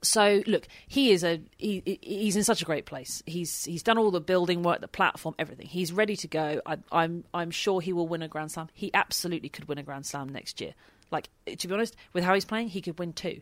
[0.02, 3.22] so look, he is a he, he- he's in such a great place.
[3.26, 5.68] He's he's done all the building work, the platform, everything.
[5.68, 6.62] He's ready to go.
[6.66, 8.70] I, I'm I'm sure he will win a Grand Slam.
[8.74, 10.74] He absolutely could win a Grand Slam next year.
[11.12, 13.42] Like to be honest, with how he's playing, he could win two.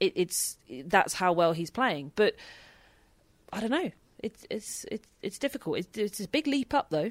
[0.00, 2.12] It, it's that's how well he's playing.
[2.16, 2.36] But
[3.52, 3.90] I don't know.
[4.22, 5.78] It's it's it's it's difficult.
[5.78, 7.10] It's, it's a big leap up though.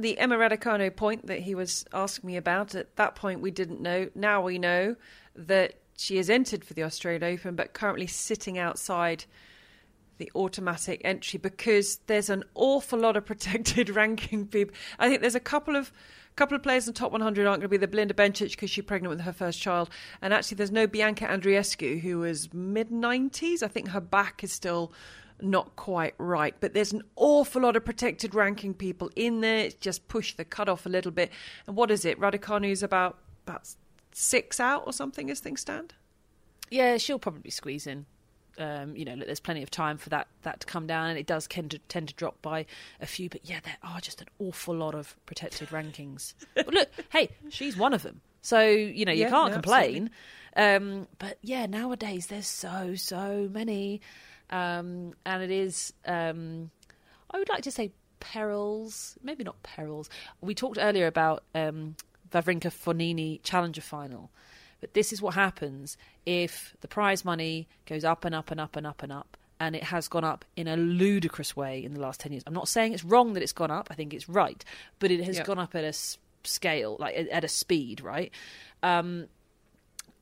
[0.00, 3.80] the Emma Raducanu point that he was asking me about, at that point we didn't
[3.80, 4.08] know.
[4.14, 4.96] Now we know
[5.34, 9.24] that she has entered for the Australian Open, but currently sitting outside
[10.20, 14.74] the automatic entry because there's an awful lot of protected ranking people.
[14.98, 15.92] I think there's a couple of
[16.36, 18.70] couple of players in the top 100 aren't going to be the Belinda Bencic because
[18.70, 19.90] she's pregnant with her first child,
[20.22, 23.62] and actually there's no Bianca Andreescu who is mid 90s.
[23.62, 24.92] I think her back is still
[25.42, 29.58] not quite right, but there's an awful lot of protected ranking people in there.
[29.66, 31.30] It's just pushed the cutoff a little bit.
[31.66, 32.18] And what is it?
[32.20, 33.68] Raducanu's about about
[34.12, 35.94] six out or something as things stand.
[36.70, 38.06] Yeah, she'll probably squeeze in.
[38.58, 41.18] Um, you know, look, there's plenty of time for that that to come down, and
[41.18, 42.66] it does tend to tend to drop by
[43.00, 43.30] a few.
[43.30, 46.34] But yeah, there are just an awful lot of protected rankings.
[46.54, 50.10] but look, hey, she's one of them, so you know you Yeah, can't no, complain.
[50.56, 54.00] Um, but yeah, nowadays there's so so many,
[54.50, 55.92] um, and it is.
[56.06, 56.70] Um,
[57.30, 60.10] I would like to say perils, maybe not perils.
[60.40, 61.96] We talked earlier about um,
[62.32, 64.30] Wawrinka Fognini Challenger Final,
[64.80, 68.76] but this is what happens if the prize money goes up and up and up
[68.76, 72.00] and up and up, and it has gone up in a ludicrous way in the
[72.00, 72.42] last ten years.
[72.46, 73.88] I'm not saying it's wrong that it's gone up.
[73.90, 74.64] I think it's right,
[74.98, 75.44] but it has Yeah.
[75.44, 75.92] gone up at a
[76.44, 78.32] scale, like at- at a speed, right?
[78.82, 79.28] Um,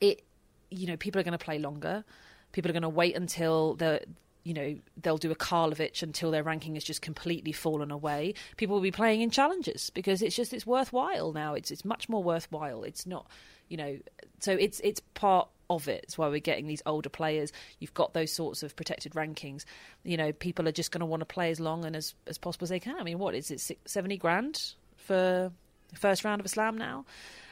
[0.00, 0.22] it
[0.70, 2.04] you know people are going to play longer
[2.52, 4.02] people are going to wait until the
[4.44, 8.34] you know they'll do a Karlovic until their ranking has just completely fallen away.
[8.56, 11.54] People will be playing in challenges because it's just it's worthwhile now.
[11.54, 12.82] It's it's much more worthwhile.
[12.82, 13.26] It's not
[13.68, 13.98] you know
[14.40, 16.04] so it's it's part of it.
[16.04, 17.52] It's why we're getting these older players.
[17.78, 19.64] You've got those sorts of protected rankings.
[20.02, 22.38] You know people are just going to want to play as long and as as
[22.38, 22.96] possible as they can.
[22.98, 25.52] I mean what is it six- 70 grand for
[25.90, 27.04] the first round of a slam now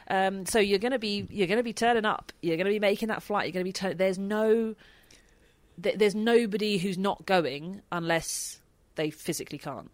[0.09, 2.31] um, so you're going to be you're going to be turning up.
[2.41, 3.45] You're going to be making that flight.
[3.45, 4.75] You're going to be turn- there's no
[5.81, 8.59] th- there's nobody who's not going unless
[8.95, 9.91] they physically can't.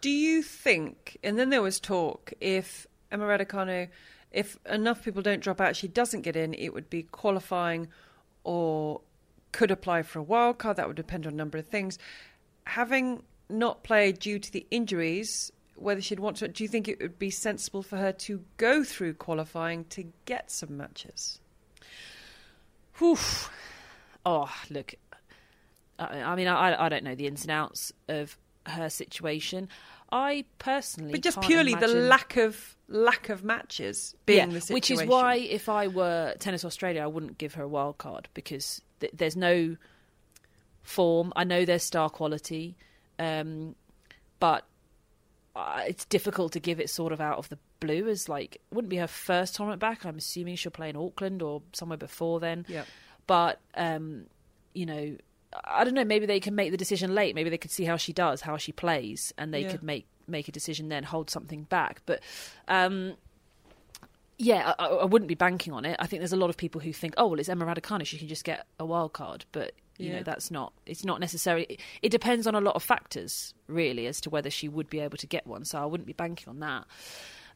[0.00, 1.18] Do you think?
[1.24, 3.88] And then there was talk if Emma Raducanu,
[4.30, 6.54] if enough people don't drop out, she doesn't get in.
[6.54, 7.88] It would be qualifying,
[8.44, 9.00] or
[9.52, 10.76] could apply for a wild card.
[10.76, 11.98] That would depend on a number of things.
[12.66, 17.00] Having not played due to the injuries, whether she'd want to, do you think it
[17.00, 21.40] would be sensible for her to go through qualifying to get some matches?
[22.98, 23.18] Whew.
[24.24, 24.94] Oh, look.
[25.98, 29.68] I, I mean, I, I don't know the ins and outs of her situation.
[30.12, 34.74] I personally, But just purely the lack of lack of matches being the situation.
[34.74, 38.28] Which is why, if I were Tennis Australia, I wouldn't give her a wild card
[38.32, 39.76] because th- there's no
[40.82, 41.32] form.
[41.34, 42.76] I know there's star quality,
[43.18, 43.74] um,
[44.38, 44.64] but
[45.56, 48.90] uh, it's difficult to give it sort of out of the blue as like wouldn't
[48.90, 50.04] be her first tournament back.
[50.04, 52.66] I'm assuming she'll play in Auckland or somewhere before then.
[52.68, 52.84] Yeah.
[53.26, 54.26] But um,
[54.74, 55.16] you know,
[55.64, 56.04] I don't know.
[56.04, 57.34] Maybe they can make the decision late.
[57.34, 59.70] Maybe they could see how she does, how she plays, and they Yeah.
[59.72, 62.00] could make make a decision then, hold something back.
[62.06, 62.20] But
[62.66, 63.14] um,
[64.38, 65.96] yeah, I, I wouldn't be banking on it.
[66.00, 68.18] I think there's a lot of people who think, oh well, it's Emma Raducanu, she
[68.18, 69.44] can just get a wild card.
[69.52, 70.16] But you Yeah.
[70.18, 70.72] know, that's not.
[70.86, 71.64] It's not necessarily.
[71.68, 75.00] It, it depends on a lot of factors, really, as to whether she would be
[75.00, 75.64] able to get one.
[75.64, 76.84] So I wouldn't be banking on that.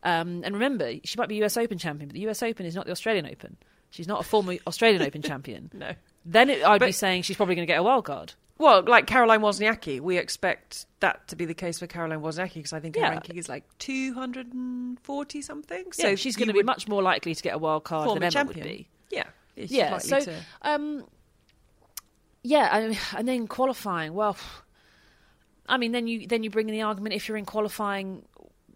[0.04, 2.86] Um, and remember, she might be US Open champion, but the US Open is not
[2.86, 3.56] the Australian Open.
[3.90, 5.70] She's not a former Australian Open champion.
[5.74, 5.92] No.
[6.24, 8.34] Then it, I'd be saying she's probably going to get a wild card.
[8.58, 12.72] Well, like Caroline Wozniacki, we expect that to be the case for Caroline Wozniacki because
[12.74, 13.10] I think her Yeah.
[13.10, 15.92] ranking is like 240 something.
[15.92, 18.30] So she's going to be much more likely to get a wild card than Emma
[18.30, 18.58] champion.
[18.66, 18.88] would be.
[19.10, 19.24] Yeah.
[19.56, 19.92] yeah.
[19.92, 21.04] likely So, to- um,
[22.42, 24.14] yeah, and, and then qualifying.
[24.14, 24.36] Well,
[25.68, 28.24] I mean, then you then you bring in the argument if you're in qualifying,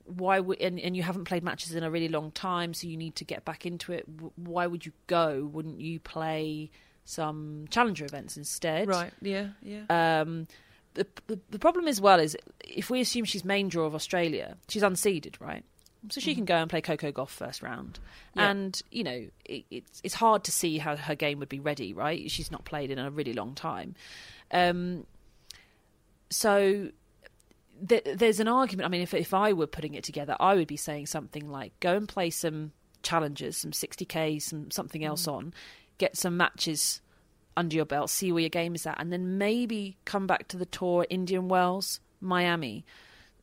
[0.04, 2.96] why would and, and you haven't played matches in a really long time, so you
[2.96, 4.06] need to get back into it.
[4.36, 5.48] Why would you go?
[5.52, 6.70] Wouldn't you play
[7.04, 8.88] some challenger events instead?
[8.88, 9.12] right.
[9.20, 9.48] Yeah.
[9.62, 9.84] Yeah.
[9.88, 10.46] Um,
[10.94, 14.56] the, the the problem as well is if we assume she's main draw of Australia,
[14.68, 15.64] she's unseeded, right?
[16.10, 18.00] So she can go and play Coco Gauff first round,
[18.34, 18.50] Yeah.
[18.50, 21.92] and you know it, it's it's hard to see how her game would be ready,
[21.94, 22.28] right?
[22.30, 23.94] She's not played in a really long time,
[24.50, 25.06] um,
[26.30, 26.90] so
[27.88, 28.86] th- there's an argument.
[28.86, 31.78] I mean, if if I were putting it together, I would be saying something like,
[31.80, 35.52] go and play some challenges, some 60k, some something else on,
[35.98, 37.00] get some matches
[37.56, 40.56] under your belt, see where your game is at, and then maybe come back to
[40.56, 42.84] the tour, Indian Wells, Miami,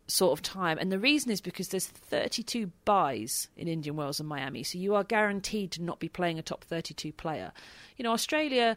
[0.10, 0.78] sort of time.
[0.80, 4.96] And the reason is because there's 32 buys in Indian Wells and Miami, so you
[4.96, 7.52] are guaranteed to not be playing a top 32 player.
[7.98, 8.76] You know, Australia,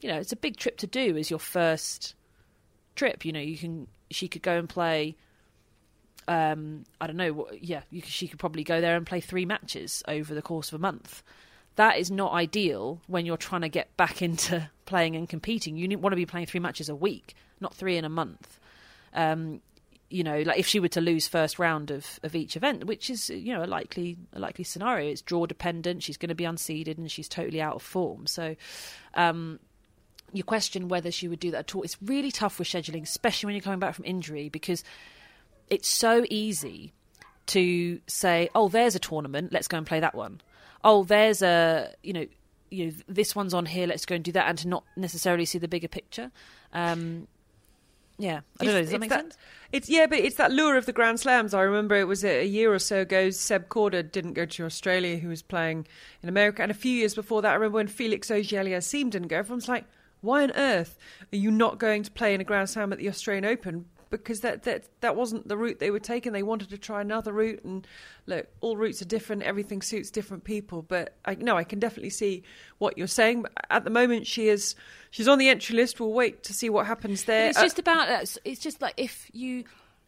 [0.00, 2.14] you know, it's a big trip to do as your first
[2.94, 3.24] trip.
[3.24, 5.16] You know, you can she could go and play.
[6.26, 7.32] Um, I don't know.
[7.32, 10.68] what- Yeah, you she could probably go there and play three matches over the course
[10.72, 11.22] of a month.
[11.76, 15.76] That is not ideal when you're trying to get back into playing and competing.
[15.76, 18.60] You want to be playing three matches a week, not three in a month.
[19.14, 19.60] Um,
[20.10, 23.10] you know, like if she were to lose first round of, of each event, which
[23.10, 26.02] is you know a likely a likely scenario, it's draw dependent.
[26.02, 28.26] She's going to be unseeded and she's totally out of form.
[28.26, 28.56] So,
[29.14, 29.58] um,
[30.32, 31.82] you question whether she would do that at all.
[31.82, 34.82] It's really tough with scheduling, especially when you're coming back from injury, because
[35.68, 36.92] it's so easy
[37.46, 39.52] to say, "Oh, there's a tournament.
[39.52, 40.40] Let's go and play that one."
[40.84, 42.26] Oh, there's a you know,
[42.70, 43.86] you know, this one's on here.
[43.86, 46.30] Let's go and do that, and to not necessarily see the bigger picture.
[46.72, 47.28] Um,
[48.18, 48.80] yeah, I don't know.
[48.80, 49.38] Does that make that, sense?
[49.70, 51.54] It's yeah, but it's that lure of the Grand Slams.
[51.54, 53.30] I remember it was a, a year or so ago.
[53.30, 55.86] Seb Korda didn't go to Australia, who was playing
[56.22, 59.36] in America, and a few years before that, I remember when Felix Auger-Aliassime didn't go.
[59.36, 59.84] Everyone's like,
[60.20, 60.98] why on earth
[61.32, 63.84] are you not going to play in a Grand Slam at the Australian Open?
[64.10, 66.32] Because that that that wasn't the route they were taking.
[66.32, 67.86] They wanted to try another route, and
[68.26, 69.42] look, all routes are different.
[69.42, 70.80] Everything suits different people.
[70.82, 72.42] But I no, I can definitely see
[72.78, 73.42] what you're saying.
[73.42, 74.74] But at the moment, she is
[75.10, 76.00] she's on the entry list.
[76.00, 77.48] We'll wait to see what happens there.
[77.50, 79.64] It's Uh, just about it's- it's just like if you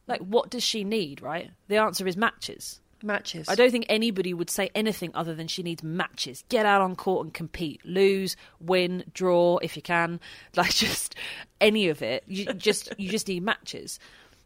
[0.06, 1.50] like what does she need, right?
[1.68, 2.80] The answer is matches.
[3.02, 3.48] Matches.
[3.48, 6.44] I don't think anybody would say anything other than she needs matches.
[6.48, 7.80] Get out on court and compete.
[7.84, 10.20] Lose, win, draw if you can.
[10.56, 11.14] Like just
[11.60, 12.24] any of it.
[12.26, 13.98] You just you just need matches.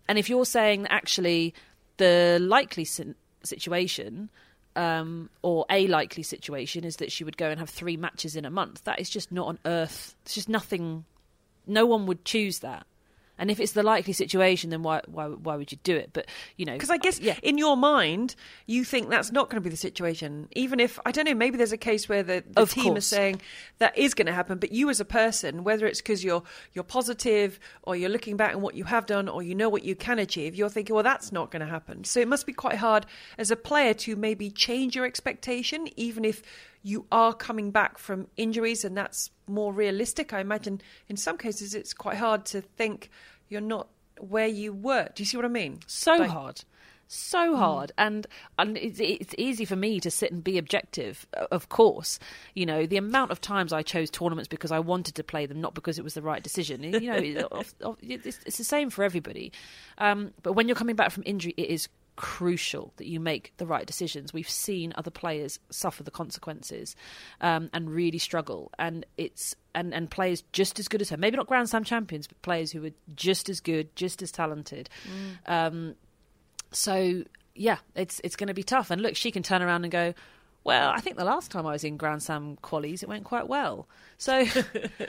[0.09, 1.55] And if you're saying that actually
[1.97, 4.29] the likely situation
[4.77, 8.45] um, or a likely situation is that she would go and have three matches in
[8.45, 10.15] a month, that is just not on earth.
[10.25, 11.05] It's just nothing.
[11.67, 12.87] No one would choose that.
[13.39, 16.11] And if it's the likely situation, then why why why would you do it?
[16.13, 17.37] But you know, Because I guess uh, yeah.
[17.43, 20.49] in your mind, you think that's not going to be the situation.
[20.53, 22.99] Even if, I don't know, maybe there's a case where the, the team course.
[22.99, 23.41] is saying
[23.79, 26.43] that is going to happen, but you as a person, whether it's because you're,
[26.73, 29.83] you're positive or you're looking back on what you have done or you know what
[29.85, 32.05] you can achieve, you're thinking, well, that's not going to happen.
[32.05, 33.07] So it must be quite hard
[33.39, 36.43] as a player to maybe change your expectation, even if
[36.85, 40.33] you are coming back from injuries and that's more realistic.
[40.33, 43.11] I imagine in some cases it's quite hard to think
[43.49, 43.89] you're not
[44.21, 45.09] where you were.
[45.15, 45.81] Do you see what I mean?
[45.87, 46.65] so Like- hard
[47.07, 48.27] so hard and
[48.59, 52.19] and it's, it's easy for me to sit and be objective of course
[52.55, 55.61] you know the amount of times i chose tournaments because i wanted to play them
[55.61, 57.15] not because it was the right decision you know
[58.03, 59.53] it's, it's the same for everybody
[59.99, 63.67] um, but when you're coming back from injury it is crucial that you make the
[63.67, 64.33] right decisions.
[64.33, 66.97] We've seen other players suffer the consequences
[67.41, 68.71] um, and really struggle.
[68.79, 71.17] And it's and, and players just as good as her.
[71.17, 74.89] Maybe not grand slam champions but players who are just as good just as talented.
[75.47, 75.97] Um,
[76.71, 77.25] so
[77.55, 78.91] yeah, it's it's going to be tough.
[78.91, 80.15] And look, she can turn around and go,
[80.65, 83.49] "Well, I think the last time I was in Grand Slam qualies, it went quite
[83.49, 83.87] well."
[84.19, 84.45] So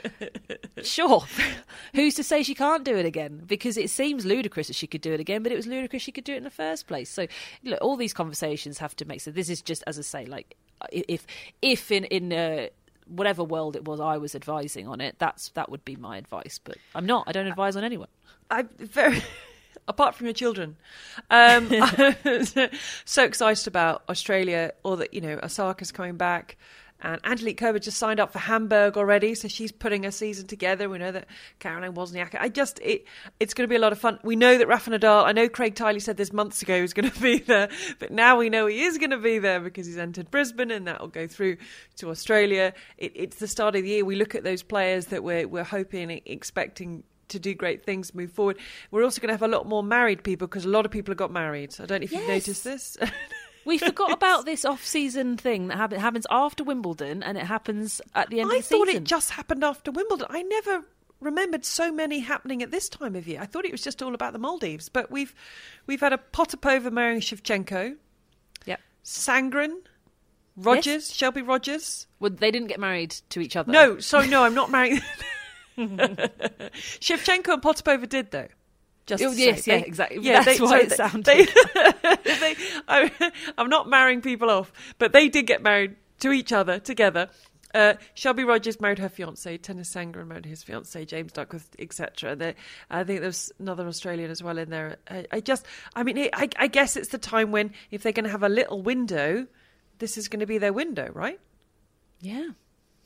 [0.82, 1.24] sure,
[1.94, 3.42] who's to say she can't do it again?
[3.46, 6.12] Because it seems ludicrous that she could do it again, but it was ludicrous she
[6.12, 7.10] could do it in the first place.
[7.10, 7.26] So
[7.64, 9.20] look, all these conversations have to make.
[9.20, 10.56] So this is just as I say, like
[10.92, 11.26] if
[11.62, 12.68] if in in uh,
[13.06, 16.60] whatever world it was I was advising on it, that's that would be my advice.
[16.62, 17.24] But I'm not.
[17.26, 18.08] I don't advise on anyone.
[18.50, 19.22] I'm very.
[19.88, 20.76] Apart from your children,
[21.30, 21.68] um,
[23.04, 26.56] so excited about Australia, or that you know Osaka's coming back,
[27.00, 30.88] and Angelique Kerber just signed up for Hamburg already, so she's putting a season together.
[30.88, 31.26] We know that
[31.58, 32.36] Caroline Wozniacki.
[32.40, 33.04] I just it
[33.38, 34.18] it's going to be a lot of fun.
[34.22, 35.24] We know that Rafa Nadal.
[35.24, 37.68] I know Craig Tiley said this months ago he was going to be there,
[37.98, 40.86] but now we know he is going to be there because he's entered Brisbane, and
[40.86, 41.58] that will go through
[41.96, 42.72] to Australia.
[42.96, 44.04] It, it's the start of the year.
[44.04, 48.32] We look at those players that we're we're hoping, expecting to do great things, move
[48.32, 48.58] forward.
[48.90, 51.12] We're also going to have a lot more married people because a lot of people
[51.12, 51.74] have got married.
[51.80, 52.96] I don't know if you've noticed this.
[53.64, 58.40] We forgot about this off-season thing that happens after Wimbledon, and it happens at the
[58.40, 59.02] end I of the thought season.
[59.02, 60.26] it just happened after Wimbledon.
[60.30, 60.84] I never
[61.20, 63.40] remembered so many happening at this time of year.
[63.40, 65.34] I thought it was just all about the Maldives, but we've
[65.86, 67.96] we've had a Potapova marrying Shevchenko,
[68.66, 68.80] Yep.
[69.04, 69.78] Sandgren,
[70.56, 72.06] Rogers, Shelby Rogers.
[72.20, 73.72] Well, they didn't get married to each other.
[73.72, 75.00] No, so no, I'm not marrying.
[75.78, 78.48] Shevchenko and Potapova did though.
[79.06, 79.78] Just Oh, yes, say.
[79.78, 80.18] yeah, exactly.
[80.18, 81.44] That's why sorry, it sounded- They,
[82.24, 82.56] they,
[82.88, 87.28] I, I'm not marrying people off, but they did get married to each other together.
[87.72, 92.54] Uh, Shelby Rogers married her fiance, Tennys Sandgren married his fiance, James Duckworth, etc.
[92.90, 94.96] I think there's another Australian as well in there.
[95.10, 98.12] I, I just, I mean, it, I, I guess it's the time when if they're
[98.12, 99.46] going to have a little window,
[99.98, 101.38] this is going to be their window, right?
[102.20, 102.48] Yeah,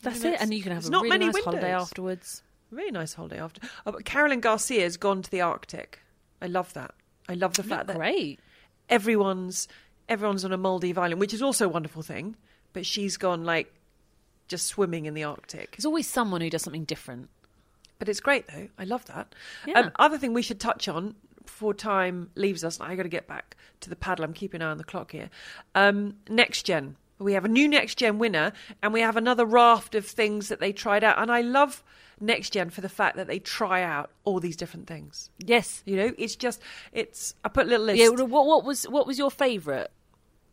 [0.03, 0.41] that's mean, it.
[0.41, 1.83] And you can have a not really many nice holiday windows.
[1.83, 2.43] afterwards.
[2.71, 3.61] Very nice holiday after.
[3.87, 6.01] Oh, but Caroline Garcia has gone to the Arctic.
[6.41, 6.95] I love that.
[7.29, 8.41] I love the fact that Great.
[8.89, 9.69] everyone's
[10.09, 12.37] everyone's on a Maldive island, which is also a wonderful thing.
[12.73, 13.73] But she's gone like
[14.49, 15.77] just swimming in the Arctic.
[15.77, 17.29] There's always someone who does something different.
[17.99, 18.69] But it's great though.
[18.79, 19.35] I love that.
[19.67, 19.79] Yeah.
[19.81, 23.09] Um, other thing we should touch on before time leaves us, and I got to
[23.09, 24.25] get back to the padel.
[24.25, 25.31] I'm keeping an eye on the clock here.
[25.75, 26.97] Um, next gen.
[27.19, 28.53] We have a new next gen winner,
[28.83, 31.19] and we have another raft of things that they tried out.
[31.19, 31.85] And I love
[32.21, 35.31] next gen for the fact that they try out all these different things.
[35.39, 35.83] Yes.
[35.87, 36.61] You know, it's just
[36.93, 37.35] it's.
[37.45, 38.01] I put a little list.
[38.01, 38.09] Yeah.
[38.09, 39.89] What, what was what was your favourite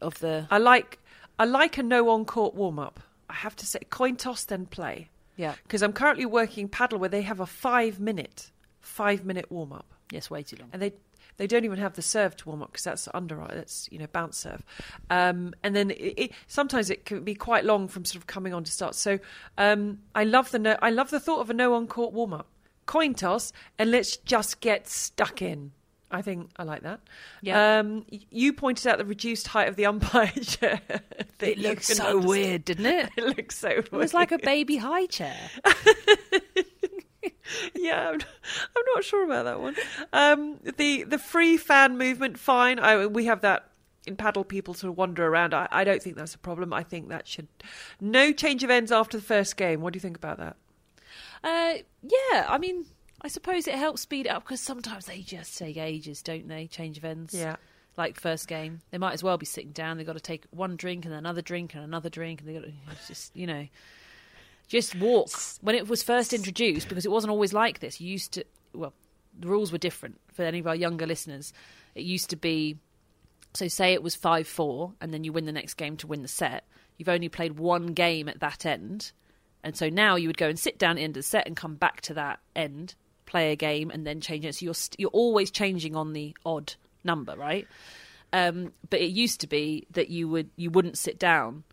[0.02, 0.48] of the?
[0.50, 1.00] I like
[1.40, 3.00] I like a no on court warm up.
[3.30, 5.56] I have to say, coin toss then play Yeah.
[5.64, 9.86] because I'm currently working padel where they have a five minute five minute warm up,
[10.12, 10.30] Yes.
[10.30, 10.70] Way too long.
[10.72, 10.94] and they
[11.38, 14.08] they don't even have the serve to warm up because that's under that's you know
[14.12, 14.64] bounce serve,
[15.10, 18.54] um, and then it, it, sometimes it can be quite long from sort of coming
[18.54, 18.96] on to start.
[18.96, 19.20] So
[19.58, 22.34] um, I love the no, I love the thought of a no on court warm
[22.34, 22.48] up,
[22.86, 25.72] coin toss, and let's just get stuck in.
[26.10, 27.02] I think I like that.
[27.42, 27.80] Yeah.
[27.80, 30.80] Um, you pointed out the reduced height of the umpire chair.
[30.88, 32.26] that It looks so understand.
[32.26, 33.10] weird, didn't it?
[33.18, 33.68] It looks so.
[33.68, 35.38] It was like a baby high chair.
[37.76, 39.76] yeah, I'm, I'm not sure about that one.
[40.14, 42.80] Um, the the free fan movement, fine.
[42.80, 43.70] I, we have that
[44.06, 44.48] in padel.
[44.48, 45.54] People sort of wander around.
[45.54, 46.74] I, I don't think that's a problem.
[46.74, 47.48] I think that should
[48.00, 49.82] no change of ends after the first game.
[49.82, 50.56] What do you think about that?
[51.44, 52.86] Uh, yeah, I mean,
[53.22, 56.68] I suppose it helps speed it up because sometimes they just take ages, don't they?
[56.68, 57.34] Change of ends.
[57.34, 57.58] Yeah.
[57.96, 59.98] Like first game, they might as well be sitting down.
[59.98, 62.54] They've got to take one drink and then another drink and another drink, and they
[62.54, 62.72] got to
[63.08, 63.68] just you know,
[64.68, 65.30] just walk.
[65.62, 68.02] When it was first introduced, because it wasn't always like this.
[68.02, 68.94] You used to well,
[69.40, 71.54] the rules were different for any of our younger listeners.
[71.96, 72.78] It used to be
[73.54, 76.22] so say it was five four, and then you win the next game to win
[76.22, 76.66] the set.
[76.98, 79.12] You've only played one game at that end,
[79.64, 81.48] and so now you would go and sit down at the end of the set
[81.48, 82.96] and come back to that end,
[83.26, 84.56] play a game, and then change it.
[84.56, 87.68] So you're st- you're always changing on the odd number, right?
[88.34, 91.64] Um, but it used to be that you would you wouldn't sit down.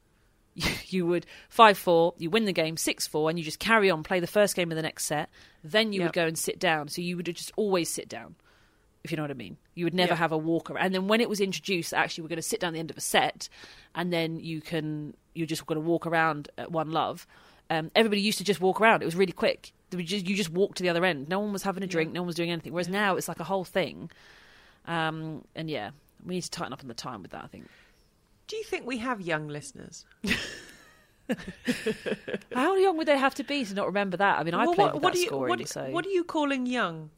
[0.88, 4.02] You would five four, you win the game six four, and you just carry on,
[4.05, 5.28] play the first game of the next set.
[5.64, 6.09] Then you Yep.
[6.09, 6.88] would go and sit down.
[6.88, 8.36] So you would just always sit down,
[9.02, 9.57] if you know what I mean.
[9.74, 10.18] You would never Yeah.
[10.18, 10.84] have a walk around.
[10.86, 12.90] And then when it was introduced, actually we're going to sit down at the end
[12.92, 13.48] of a set,
[13.94, 17.26] and then you can you're just going to walk around at one love.
[17.70, 19.02] Um, everybody used to just walk around.
[19.02, 19.72] It was really quick.
[19.90, 21.28] Just, you just walk to the other end.
[21.28, 22.12] No one was having a drink.
[22.12, 22.72] No one was doing anything.
[22.72, 24.11] Whereas now it's like a whole thing.
[24.86, 25.90] Um, and yeah,
[26.24, 27.42] we need to tighten up on the time with that.
[27.42, 27.66] I think.
[28.47, 30.05] Do you think we have young listeners?
[32.55, 34.38] How young would they have to be to not remember that?
[34.38, 35.49] I mean, I Well, played what, with what that do you, scoring.
[35.49, 37.11] what, so what are you calling young?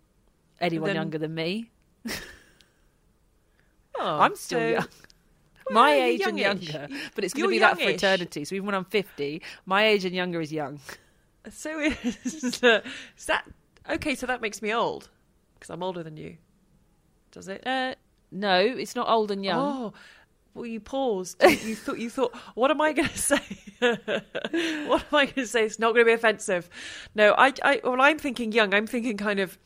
[0.61, 1.71] anyone then- younger than me,
[3.99, 4.89] Oh, I'm still so- young.
[5.71, 8.45] My you're age and younger, but it's going you're to be that for eternity.
[8.45, 10.79] So even when I'm 50, my age and younger is young.
[11.49, 12.81] So is, uh,
[13.17, 13.45] is that
[13.89, 14.17] okay?
[14.17, 15.09] So that makes me old
[15.55, 16.39] because I'm older than you.
[17.31, 17.65] Does it?
[17.65, 17.95] Uh,
[18.33, 19.61] no, it's not old and young.
[19.61, 19.93] Oh,
[20.57, 21.43] well, you paused.
[21.43, 21.99] You, thought.
[21.99, 22.35] You thought.
[22.55, 23.41] What am I going to say?
[23.81, 25.65] what am I going to say?
[25.65, 26.69] It's not going to be offensive.
[27.15, 27.53] No, I.
[27.63, 27.81] I.
[27.85, 28.75] Well, I'm thinking young.
[28.75, 29.57] I'm thinking kind of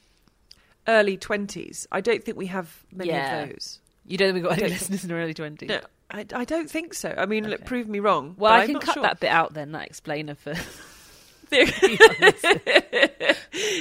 [0.89, 1.87] early twenties.
[1.93, 3.43] I don't think we have many Yeah.
[3.43, 3.81] of those.
[4.07, 5.69] You don't think we've got any listeners in their early 20s?
[5.69, 5.81] No,
[6.11, 7.15] I, I don't think so.
[7.17, 7.65] I mean, look, Okay.
[7.69, 8.35] prove me wrong.
[8.39, 9.03] Well, I I'm can cut sure.
[9.05, 10.55] that bit out then, that explainer for.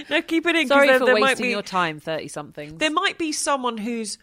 [0.10, 0.68] no, keep it in.
[0.68, 2.74] Sorry there, for there might wasting be, your time, 30 somethings.
[2.78, 4.18] There might be someone who's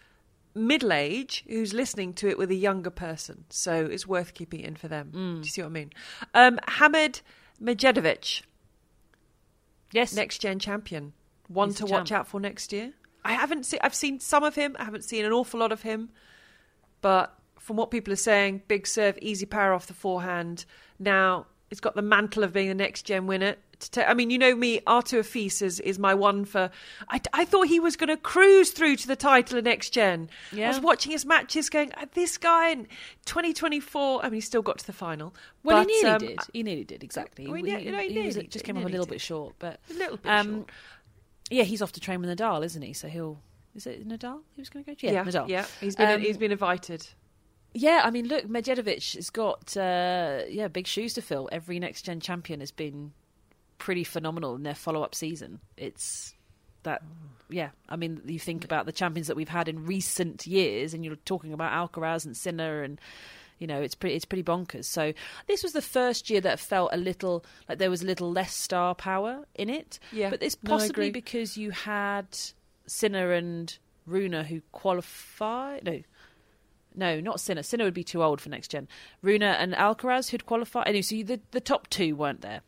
[0.57, 4.75] middle age who's listening to it with a younger person, so it's worth keeping in
[4.75, 5.11] for them.
[5.13, 5.33] Mm.
[5.35, 5.91] Do you see what I mean?
[6.33, 7.21] Um, Hamad
[7.61, 8.41] Medjedovic,
[9.91, 10.13] Yes.
[10.13, 11.13] next gen champion,
[11.47, 12.93] one He's to watch out for next year.
[13.23, 13.79] I haven't seen.
[13.83, 14.75] I've seen some of him.
[14.79, 16.09] I haven't seen an awful lot of him,
[17.01, 20.65] but from what people are saying, big serve, easy power off the forehand.
[20.99, 23.55] Now it's got the mantle of being the next gen winner.
[23.79, 26.71] To ta- I mean, you know me, Arthur Fils is, is my one for.
[27.09, 30.29] I, I thought he was going to cruise through to the title of next gen.
[30.51, 32.87] I was watching his matches, going, "Ah, this guy in
[33.25, 34.21] 2024.
[34.21, 35.33] I mean, he still got to the final.
[35.63, 36.39] well, but, he nearly um, did.
[36.53, 37.45] He nearly did, exactly.
[37.45, 39.05] Well, he He- ne- know, he he was- nearly just did, came up a little
[39.05, 39.11] did.
[39.11, 40.69] bit short, but A little bit um, short.
[41.51, 42.93] yeah, he's off to train with Nadal, isn't he?
[42.93, 43.39] So he'll.
[43.75, 45.05] Is it Nadal he was going to go to?
[45.05, 45.47] Yeah, Yeah, Nadal.
[45.49, 45.65] yeah.
[45.79, 47.05] He's been Um, he's been invited.
[47.75, 51.47] Yeah, I mean, look, Medjedovic has got uh, yeah big shoes to fill.
[51.51, 53.11] Every next gen champion has been
[53.77, 55.59] pretty phenomenal in their follow up season.
[55.77, 56.33] It's
[56.83, 57.01] that
[57.49, 57.69] yeah.
[57.89, 61.15] I mean, you think about the champions that we've had in recent years, and you're
[61.17, 62.99] talking about Alcaraz and Sinner, and
[63.59, 64.85] you know it's pretty it's pretty bonkers.
[64.85, 65.13] So
[65.47, 68.53] this was the first year that felt a little like there was a little less
[68.53, 69.99] star power in it.
[70.11, 71.11] Yeah, but it's possibly agree.
[71.11, 72.27] because you had
[72.85, 75.83] Sinner and Rune who qualified.
[75.83, 76.01] No,
[76.95, 77.63] no, not Sinner.
[77.63, 78.87] Sinner would be too old for next gen.
[79.21, 80.83] Rune and Alcaraz who'd qualify.
[80.85, 82.61] Anyway, so you- the the top two weren't there.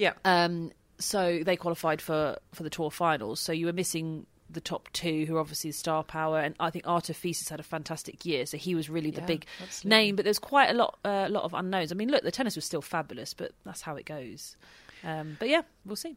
[0.00, 0.14] Yeah.
[0.24, 3.38] Um, so they qualified for for the tour finals.
[3.40, 6.70] So you were missing the top two, who are obviously the star power, and I
[6.70, 8.46] think Arthur Fils had a fantastic year.
[8.46, 9.96] So he was really the Yeah, big absolutely.
[9.96, 10.16] name.
[10.16, 11.92] But there's quite a lot a lot of unknowns.
[11.92, 14.56] I mean, look, the tennis was still fabulous, but that's how it goes.
[15.04, 16.16] Um, but yeah, we'll see.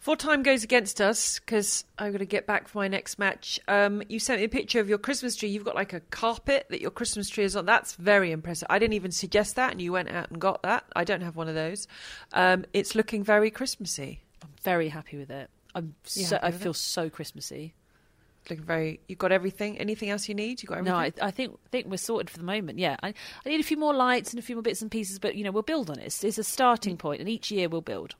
[0.00, 3.60] Before time goes against us, because I'm going to get back for my next match,
[3.68, 5.50] um, you sent me a picture of your Christmas tree.
[5.50, 7.66] You've got like a carpet that your Christmas tree is on.
[7.66, 8.66] That's very impressive.
[8.70, 10.84] I didn't even suggest that, and you went out and got that.
[10.96, 11.86] I don't have one of those.
[12.32, 14.22] Um, it's looking very Christmassy.
[14.42, 15.50] I'm very happy with it.
[15.74, 17.74] I'm so, I feel so Christmassy.
[18.48, 19.00] Looking very.
[19.06, 19.76] You've got everything.
[19.76, 20.62] Anything else you need?
[20.62, 20.94] You got everything.
[20.94, 22.78] No, I, I think think we're sorted for the moment.
[22.78, 23.08] Yeah, I,
[23.44, 25.44] I need a few more lights and a few more bits and pieces, but you
[25.44, 26.06] know we'll build on it.
[26.06, 28.14] It's, it's a starting point, and each year we'll build.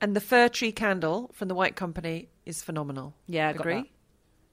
[0.00, 3.14] And the fir tree candle from the White Company is phenomenal.
[3.26, 3.90] Yeah, I agree.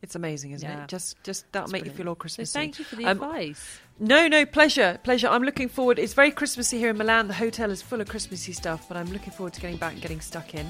[0.02, 0.84] It's amazing, isn't Yeah.
[0.84, 0.90] it?
[0.90, 2.54] Just, just that'll make you feel all So Christmassy.
[2.60, 3.80] thank you for the Um, advice.
[4.00, 5.28] No, no, pleasure, pleasure.
[5.28, 5.98] I'm looking forward.
[5.98, 7.28] It's very Christmassy here in Milan.
[7.28, 10.02] The hotel is full of Christmassy stuff, but I'm looking forward to getting back and
[10.02, 10.68] getting stuck in.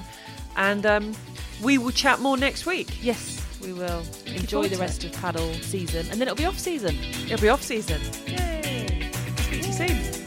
[0.56, 1.14] And um,
[1.62, 3.04] we will chat more next week.
[3.04, 6.96] Yes, we will enjoy the rest of padel season, and then it'll be off season.
[7.26, 8.00] It'll be off season.
[8.26, 9.10] Yay!
[9.36, 10.18] Speak to you soon.